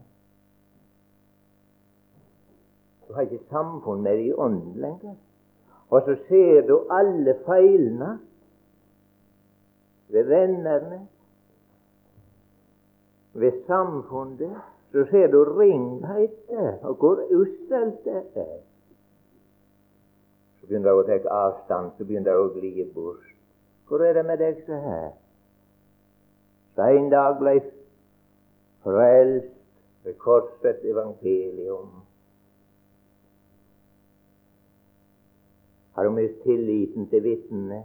Du 3.08 3.14
har 3.14 3.22
ikke 3.22 3.44
samfunn 3.50 4.02
med 4.02 4.18
dem 4.18 4.26
i 4.26 4.34
ånden 4.34 4.82
lenger. 4.82 5.16
Og 5.90 6.02
så 6.06 6.16
ser 6.28 6.68
du 6.68 6.86
alle 6.94 7.34
feilene 7.46 8.20
ved 10.08 10.24
vennene, 10.24 11.08
ved 13.34 13.52
samfunnet. 13.68 14.58
Så 14.92 15.06
ser 15.12 15.28
du 15.28 15.44
ringheten, 15.44 16.80
og 16.82 16.96
hvor 16.96 17.22
usselt 17.30 18.06
det 18.06 18.24
er. 18.36 18.58
Så 20.60 20.68
begynner 20.68 20.94
du 20.94 21.02
å 21.02 21.06
ta 21.06 21.18
avstand, 21.30 21.91
så 21.97 22.06
begynner 22.06 22.34
du 22.34 22.45
å 22.47 22.54
gli 22.56 22.86
bort. 22.93 23.26
Hvor 23.88 24.02
er 24.06 24.18
det 24.18 24.26
med 24.26 24.41
deg 24.41 24.64
så 24.66 24.80
her? 24.82 25.12
Steindag 26.80 27.39
ble 27.39 27.59
frelst 28.84 29.55
ved 30.03 30.13
korsets 30.17 30.86
evangelium. 30.88 31.89
Har 35.95 36.07
du 36.07 36.13
mist 36.15 36.39
tilliten 36.43 37.09
til 37.11 37.23
vitnene, 37.23 37.82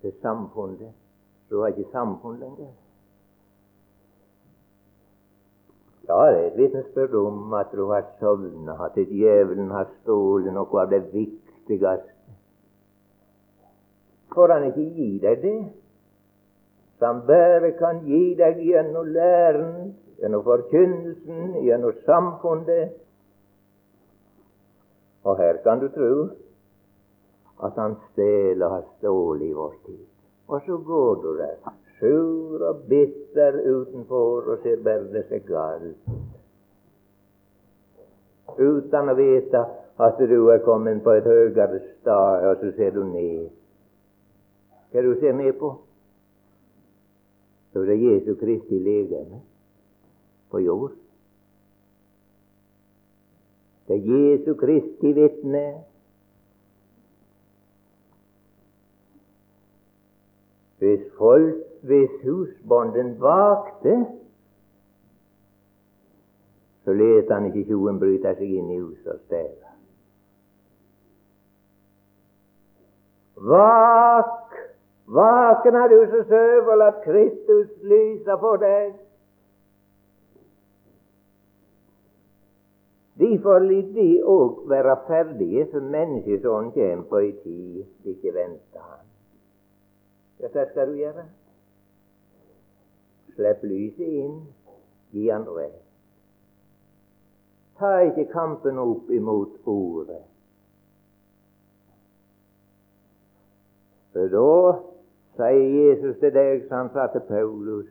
til 0.00 0.12
samfunnet, 0.22 0.90
så 1.48 1.62
har 1.62 1.68
ikke 1.76 1.86
samfunn 1.92 2.40
lenger. 2.42 2.74
Ja, 6.08 6.20
det 6.32 6.42
er 6.42 6.50
et 6.50 6.58
vitnesbyrd 6.58 7.14
om 7.22 7.54
at 7.54 7.70
du 7.72 7.86
har 7.92 8.02
sovna, 8.18 8.80
at 8.84 8.98
djevelen 8.98 9.70
har 9.70 9.86
stjålet 10.00 10.54
noe 10.58 10.82
av 10.82 10.90
det 10.90 11.04
viktigste. 11.14 11.98
Får 14.34 14.58
han 14.58 14.72
ikke 14.72 14.90
gi 14.90 15.10
deg 15.22 15.42
det? 15.46 15.58
Som 16.98 17.26
bare 17.26 17.72
kan 17.78 18.00
gi 18.04 18.34
deg 18.38 18.60
gjennom 18.64 19.06
læren, 19.12 19.94
gjennom 20.20 20.44
forkynnelsen, 20.44 21.56
gjennom 21.64 21.92
samfunnet. 22.06 22.96
Og 25.26 25.38
her 25.40 25.60
kan 25.64 25.80
du 25.82 25.88
tro 25.92 26.12
at 27.66 27.72
han 27.80 27.96
stjeler 28.10 28.68
har 28.68 28.84
stål 28.98 29.42
i 29.42 29.52
vår 29.52 29.74
tid. 29.86 30.04
Og 30.48 30.60
så 30.66 30.76
går 30.76 31.14
du 31.22 31.36
der, 31.38 31.56
sur 31.98 32.62
og 32.68 32.82
bitter 32.88 33.60
utenfor 33.64 34.50
og 34.52 34.58
ser 34.62 34.82
bare 34.84 35.08
det 35.12 35.24
seg 35.30 35.46
galt. 35.48 35.96
Uten 38.56 39.10
å 39.12 39.14
vite 39.18 39.62
at 39.98 40.20
du 40.20 40.38
er 40.52 40.62
kommet 40.64 41.02
på 41.04 41.16
et 41.16 41.26
høyere 41.26 41.80
sted, 41.80 42.46
og 42.48 42.60
så 42.60 42.72
ser 42.76 42.94
du 42.94 43.02
ned. 43.04 43.48
Hva 44.92 45.02
du 45.02 45.14
ser 45.20 45.34
ned 45.36 45.56
på? 45.60 45.72
Så 47.76 47.82
er 47.82 47.92
Jesu 47.92 48.34
Kristi 48.34 48.78
legeme 48.78 49.42
på 50.50 50.58
jord. 50.58 50.92
Det 53.88 53.96
er 53.96 54.06
Jesu 54.06 54.54
Kristi 54.54 55.12
vitne 55.12 55.64
Hvis 60.78 61.04
folk, 61.18 61.56
hvis 61.82 62.10
husbonden 62.24 63.20
vakte, 63.20 64.06
så 66.84 66.92
let 66.92 67.32
han 67.32 67.46
ikke 67.50 67.64
tjuven 67.68 68.00
bryte 68.00 68.32
seg 68.38 68.56
inn 68.56 68.72
i 68.72 68.80
huset 68.80 69.12
og 69.18 69.20
stjele. 69.26 69.72
Vak, 73.52 74.60
vaken 75.06 75.74
er 75.74 75.88
du 75.88 76.24
søv, 76.28 76.68
og 76.68 76.78
la 76.78 76.90
Kristus 77.04 77.68
lyse 77.82 78.38
for 78.40 78.56
deg. 78.62 78.94
Derfor 83.18 83.58
vil 83.58 83.94
de 83.94 84.22
òg 84.24 84.68
være 84.68 84.96
ferdige, 85.06 85.66
som 85.72 85.82
menneskesånden 85.82 86.72
kommer 86.72 87.04
på 87.08 87.16
ei 87.24 87.32
tid 87.42 87.84
de 88.04 88.12
ikke 88.12 88.34
venter 88.34 88.82
han. 88.82 89.06
Hva 90.38 90.64
skal 90.68 90.90
du 90.90 90.98
gjøre? 91.00 91.24
Slipp 93.36 93.64
lyset 93.64 94.12
inn, 94.20 94.36
gi 95.12 95.28
han 95.28 95.48
rett. 95.48 95.80
Ta 97.80 97.98
ikke 98.08 98.26
kampen 98.32 98.78
opp 98.80 99.08
imot 99.12 99.56
ordet. 99.64 100.22
For 104.12 104.28
da 104.32 104.52
sier 105.36 105.68
Jesus 105.76 106.18
til 106.20 106.34
deg 106.34 106.66
som 106.66 106.76
han 106.78 106.90
sa 106.94 107.06
til 107.12 107.24
Paulus 107.28 107.86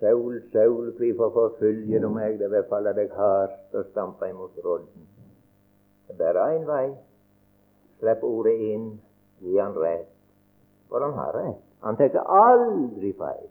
Saul, 0.00 0.42
Saul, 0.52 0.92
hvorfor 0.98 1.30
forfølger 1.34 2.00
du 2.00 2.08
meg? 2.08 2.38
Det 2.38 2.50
vil 2.50 2.66
falle 2.70 2.92
deg 2.94 3.10
hardt 3.18 3.74
og 3.74 3.86
stampe 3.90 4.28
imot 4.30 4.54
rodden. 4.64 5.06
Det 6.06 6.14
er 6.14 6.18
bare 6.22 6.44
én 6.54 6.66
vei. 6.66 6.86
Slipp 7.98 8.22
ordet 8.22 8.54
inn, 8.62 8.92
gi 9.42 9.58
han 9.58 9.74
rett. 9.74 10.12
For 10.88 11.02
han 11.02 11.18
har 11.18 11.34
rett. 11.34 11.64
Han 11.82 11.98
tar 11.98 12.14
aldri 12.22 13.10
feil. 13.18 13.48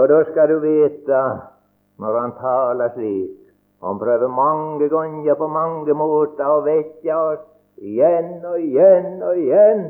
Og 0.00 0.08
da 0.08 0.22
skal 0.30 0.48
du 0.48 0.58
vite, 0.64 1.20
når 2.00 2.20
han 2.20 2.32
taler 2.40 2.96
slik 2.96 3.36
Han 3.80 3.98
prøver 3.98 4.28
mange 4.28 4.88
ganger 4.88 5.34
på 5.34 5.46
mange 5.48 5.94
måter 5.96 6.44
å 6.44 6.60
vekke 6.64 7.14
oss 7.16 7.46
igjen 7.80 8.44
og 8.44 8.60
igjen 8.60 9.22
og 9.22 9.38
igjen. 9.38 9.84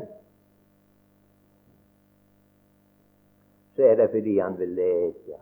Så 3.75 3.87
er 3.87 3.95
det 3.99 4.09
fordi 4.11 4.37
han 4.39 4.57
vil 4.59 4.75
leke. 4.75 5.39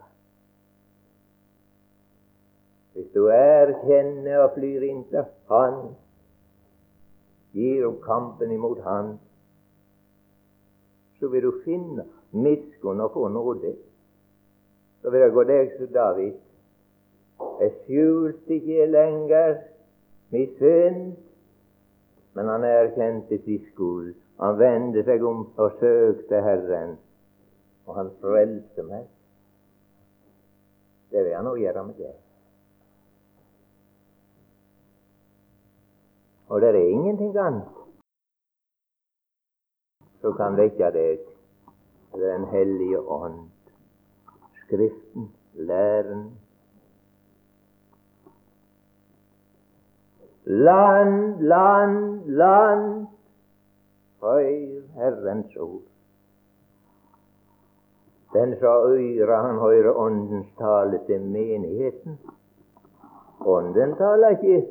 Hvis 2.94 3.10
du 3.14 3.26
erkjenner 3.32 4.44
og 4.44 4.54
flyr 4.58 4.82
inn 4.84 5.04
til 5.10 5.26
Han 5.50 5.76
gir 7.54 7.86
opp 7.88 8.02
kampen 8.04 8.52
imot 8.54 8.82
Han, 8.86 9.14
så 11.18 11.28
vil 11.28 11.42
du 11.42 11.62
finne 11.64 12.06
miskunn 12.32 13.00
og 13.00 13.12
få 13.14 13.28
nåde. 13.28 13.74
Så 15.02 15.10
vil 15.10 15.20
jeg 15.20 15.32
gå 15.34 15.44
deg 15.48 15.74
som 15.78 15.90
David. 15.94 16.38
Jeg 17.60 17.72
skjulte 17.84 18.54
ikke 18.54 18.86
lenger 18.86 19.58
min 20.30 20.54
synd, 20.58 21.02
men 22.34 22.48
han 22.48 22.64
erkjente 22.64 23.38
sin 23.44 23.64
skyld. 23.70 24.14
Han 24.40 24.58
vendte 24.58 25.04
seg 25.04 25.24
om 25.26 25.42
og 25.60 25.78
søkte 25.80 26.40
Herren, 26.44 26.96
og 27.86 27.96
han 27.98 28.12
frelste 28.22 28.84
meg. 28.88 29.08
Det 31.10 31.24
vil 31.26 31.36
han 31.36 31.50
òg 31.50 31.58
gjøre 31.60 31.84
med 31.84 31.98
deg. 31.98 32.16
Og 36.50 36.60
det 36.62 36.70
er 36.70 36.88
ingenting 36.90 37.36
annet 37.38 37.76
som 40.20 40.34
kan 40.38 40.56
vekke 40.58 40.90
deg. 40.94 41.26
Det 42.10 42.26
Den 42.26 42.44
hellige 42.50 42.98
ånd, 42.98 43.50
Skriften, 44.64 45.30
læren. 45.54 46.32
Land, 50.52 51.40
land, 51.40 52.26
land, 52.26 53.06
Høyr 54.20 54.82
Herrens 54.94 55.56
ord. 55.56 55.82
Den 58.32 58.56
fra 58.60 58.72
øyra 58.86 59.42
han 59.46 59.58
høyrer 59.58 59.94
Åndens 59.94 60.46
tale 60.58 60.98
til 61.06 61.20
menigheten. 61.20 62.18
Ånden 63.46 63.94
taler 63.96 64.28
ikke 64.28 64.66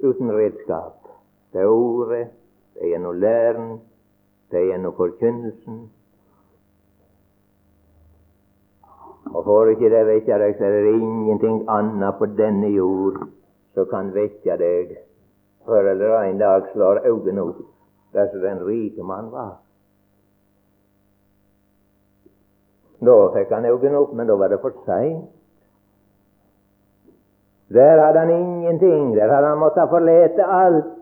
uten 0.00 0.32
redskap. 0.32 1.08
Det 1.52 1.60
er 1.60 1.66
ordet, 1.66 2.28
det 2.74 2.82
er 2.82 2.88
gjennom 2.88 3.16
læren, 3.20 3.80
det 4.50 4.60
er 4.60 4.66
gjennom 4.66 4.94
forkynnelsen. 4.96 5.80
Og 9.34 9.44
får 9.44 9.72
ikke 9.72 9.90
det 9.96 10.06
vet 10.06 10.28
deg, 10.28 10.54
så 10.58 10.64
er 10.64 10.78
det 10.82 10.94
ingenting 11.00 11.64
annet 11.68 12.14
på 12.20 12.26
denne 12.36 12.68
jord 12.76 13.28
som 13.78 13.86
kan 13.86 14.10
vekke 14.14 14.58
deg 14.58 14.98
før 15.68 15.92
eller 15.92 16.18
en 16.18 16.38
dag 16.40 16.66
slår 16.72 17.04
øynene 17.06 17.44
opp 17.44 17.64
dersom 18.16 18.42
den 18.42 18.62
rike 18.66 19.04
mann 19.06 19.30
var. 19.30 19.58
Da 22.98 23.16
fikk 23.34 23.52
han 23.54 23.68
øynene 23.68 24.00
opp, 24.00 24.14
men 24.18 24.26
da 24.26 24.34
var 24.34 24.50
det 24.50 24.58
for 24.62 24.74
seint. 24.86 25.28
Der 27.68 28.00
hadde 28.00 28.18
han 28.18 28.30
ingenting. 28.30 29.12
Der 29.14 29.30
hadde 29.30 29.52
han 29.52 29.58
måttet 29.60 29.90
forlete 29.92 30.44
alt. 30.44 30.94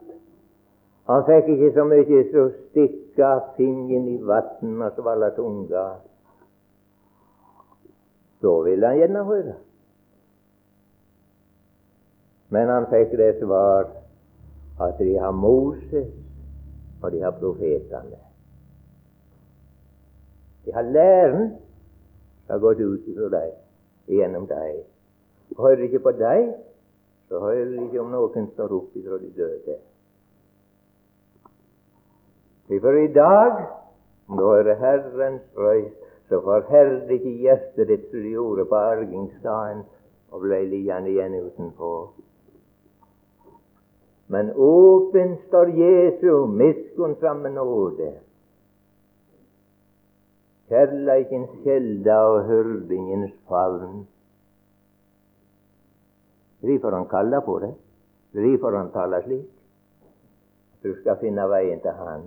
Han 1.06 1.22
fikk 1.28 1.48
ikke 1.54 1.70
så 1.76 1.84
mye 1.86 2.22
som 2.32 2.50
stikka 2.50 3.30
fingeren 3.56 4.08
i 4.10 4.16
vann 4.18 4.82
og 4.82 4.98
svalga 4.98 5.30
tunga. 5.38 5.86
Da 8.42 8.56
ville 8.66 8.90
han 8.90 8.98
gjerne 8.98 9.24
høre. 9.30 9.54
Men 12.48 12.70
han 12.70 12.86
fikk 12.90 13.16
det 13.18 13.32
svar 13.40 13.88
at 14.80 14.98
de 14.98 15.16
har 15.18 15.34
Moses, 15.34 16.12
og 17.02 17.12
de 17.12 17.22
har 17.22 17.34
profetene. 17.40 18.20
De 20.66 20.72
har 20.74 20.82
læren 20.82 21.50
som 22.46 22.54
har 22.54 22.62
gått 22.62 22.80
ut 22.80 23.08
fra 23.16 23.30
deg, 23.34 23.52
gjennom 24.10 24.46
deg. 24.50 24.80
Hører 25.58 25.84
ikke 25.86 26.02
på 26.04 26.12
deg, 26.18 26.48
så 27.28 27.40
hører 27.42 27.76
ikke 27.86 28.00
om 28.02 28.10
noen 28.14 28.48
står 28.54 28.74
opp 28.74 28.96
ifra 28.98 29.18
de 29.22 29.30
døde. 29.36 29.78
For 32.66 32.98
i 32.98 33.12
dag, 33.14 33.62
om 34.28 34.38
du 34.38 34.44
hører 34.44 34.78
Herrens 34.78 35.42
røyst, 35.58 36.02
så 36.28 36.40
forherdet 36.42 37.10
ikke 37.14 37.36
hjertet 37.44 37.88
ditt 37.88 38.08
som 38.10 38.22
du 38.22 38.30
gjorde 38.32 38.64
på 38.66 38.78
argingsdagen 38.78 39.84
og 40.34 40.42
ble 40.42 40.64
liggende 40.66 41.12
igjen 41.12 41.36
utenfor. 41.38 42.08
Men 44.28 44.50
åpen 44.56 45.36
står 45.46 45.70
Jesu 45.78 46.46
miskunn 46.46 47.16
fram 47.20 47.44
med 47.46 47.52
nåde. 47.52 48.12
Kjærleikens 50.68 51.50
kjelde 51.62 52.14
og 52.26 52.44
hyrdingens 52.48 53.34
favn 53.48 54.06
Derfor 56.66 56.90
han 56.90 57.06
kaller 57.08 57.40
på 57.40 57.58
det. 57.58 57.74
Derfor 58.34 58.76
han 58.76 58.90
taler 58.90 59.22
slik. 59.22 59.46
Du 60.82 60.94
skal 61.00 61.18
finne 61.20 61.48
veien 61.50 61.80
til 61.80 61.90
Han. 61.90 62.24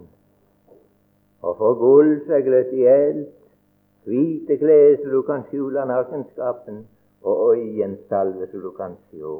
Og 1.41 1.57
få 1.57 1.73
gullseglet 1.79 2.73
i 2.75 2.85
eld, 2.91 3.25
hvite 4.03 4.57
klær 4.57 4.95
så 4.99 5.11
du 5.11 5.21
kan 5.21 5.43
skjule 5.47 5.85
nakenskapen, 5.87 6.87
og 7.23 7.55
øyensalve 7.55 8.47
så 8.51 8.59
du 8.59 8.71
kan 8.71 8.97
sjå. 9.11 9.35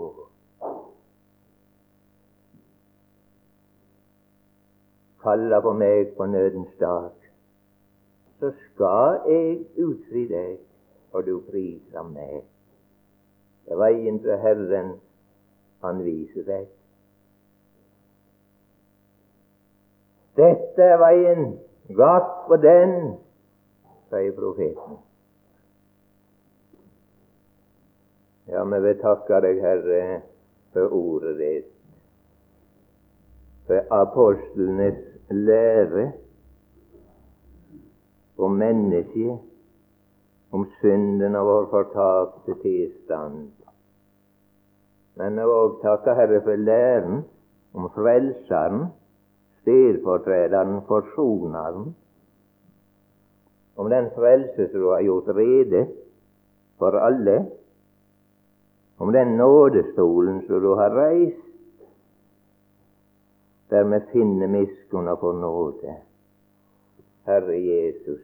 kaller 5.30 5.62
på 5.62 5.74
meg 5.78 6.16
på 6.18 6.26
nødens 6.26 6.74
dag, 6.80 7.12
så 8.40 8.52
skal 8.52 9.20
jeg 9.30 9.60
utfri 9.78 10.26
deg, 10.28 10.58
og 11.14 11.26
du 11.26 11.40
priser 11.50 12.06
meg. 12.08 12.42
Det 13.66 13.76
er 13.76 13.82
veien 13.84 14.18
til 14.24 14.38
Herren 14.42 14.94
han 15.84 16.00
viser 16.06 16.48
deg. 16.48 16.66
Dette 20.40 20.88
er 20.96 20.98
veien, 21.02 21.52
gatt 21.98 22.32
på 22.48 22.58
den, 22.64 22.96
sier 24.10 24.34
profeten. 24.38 24.98
Ja, 28.50 28.64
vi 28.66 28.80
vil 28.88 28.98
takke 29.04 29.44
deg, 29.46 29.62
Herre, 29.62 30.22
for 30.74 30.96
ordet 30.96 31.36
ditt. 31.38 31.70
For 33.68 33.86
apostlenes 33.94 35.09
lære 35.36 36.12
om 38.38 38.52
mennesket, 38.52 39.40
om 40.52 40.66
synden 40.80 41.36
og 41.36 41.46
vår 41.46 41.66
fortapte 41.70 42.56
tilstand. 42.62 43.52
Men 45.20 45.38
jeg 45.38 45.52
òg 45.52 45.82
takke 45.84 46.16
Herre 46.16 46.42
for 46.46 46.56
læren 46.56 47.24
om 47.74 47.90
Frelseren, 47.96 48.86
stedfortrederen, 49.62 50.80
forsoneren, 50.88 51.96
om 53.78 53.90
den 53.90 54.10
frelse 54.16 54.70
som 54.72 54.80
du 54.80 54.90
har 54.90 55.04
gjort 55.04 55.28
rede 55.36 55.88
for 56.80 56.98
alle, 57.00 57.46
om 59.00 59.14
den 59.14 59.38
nådestolen 59.38 60.42
som 60.48 60.62
du 60.62 60.74
har 60.76 60.96
reist, 60.96 61.49
der 63.70 63.84
vi 63.84 64.00
finner 64.12 64.48
miskunn 64.48 65.08
og 65.08 65.20
får 65.20 65.34
nåde. 65.34 65.96
Herre 67.26 67.58
Jesus, 67.62 68.22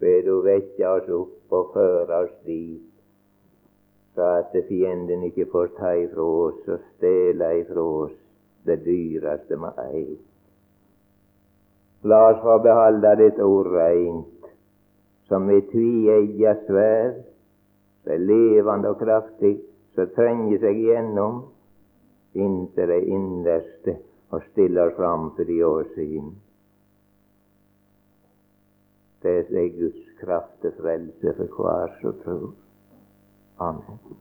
be 0.00 0.12
du 0.26 0.40
vekke 0.46 0.88
oss 0.88 1.08
opp 1.12 1.56
og 1.58 1.72
føre 1.74 2.20
oss 2.24 2.34
dit, 2.46 2.88
så 4.14 4.28
at 4.40 4.54
fienden 4.68 5.24
ikke 5.28 5.46
får 5.52 5.72
ta 5.76 5.92
ifra 6.00 6.24
oss 6.24 6.68
og 6.68 6.78
stjele 6.94 7.50
ifra 7.60 7.84
oss 8.04 8.14
det 8.66 8.78
dyreste 8.86 9.58
vi 9.60 9.72
eier. 9.84 10.20
La 12.08 12.22
oss 12.30 12.40
få 12.42 12.56
beholde 12.64 13.12
ditt 13.20 13.40
ord 13.44 13.68
reint, 13.74 14.48
som 15.28 15.50
et 15.50 15.68
tviegga 15.70 16.54
sverd, 16.64 17.20
det 18.08 18.16
levende 18.20 18.90
og 18.90 18.98
kraftig, 19.04 19.58
som 19.94 20.08
trenger 20.16 20.58
seg 20.64 20.80
igjennom 20.80 21.44
inntil 22.32 22.88
det 22.88 23.02
innerste 23.12 23.98
og 24.32 24.42
stiller 24.52 24.90
fram 24.96 25.30
for 25.36 25.44
de 25.44 25.66
åsyn. 25.66 26.32
Det 29.22 29.38
er 29.38 29.68
Guds 29.78 30.08
kraft 30.20 30.60
til 30.60 30.72
frelse 30.80 31.34
for 31.36 31.62
hver 31.62 31.94
som 32.00 32.18
tror. 32.24 32.54
Amen. 33.58 34.16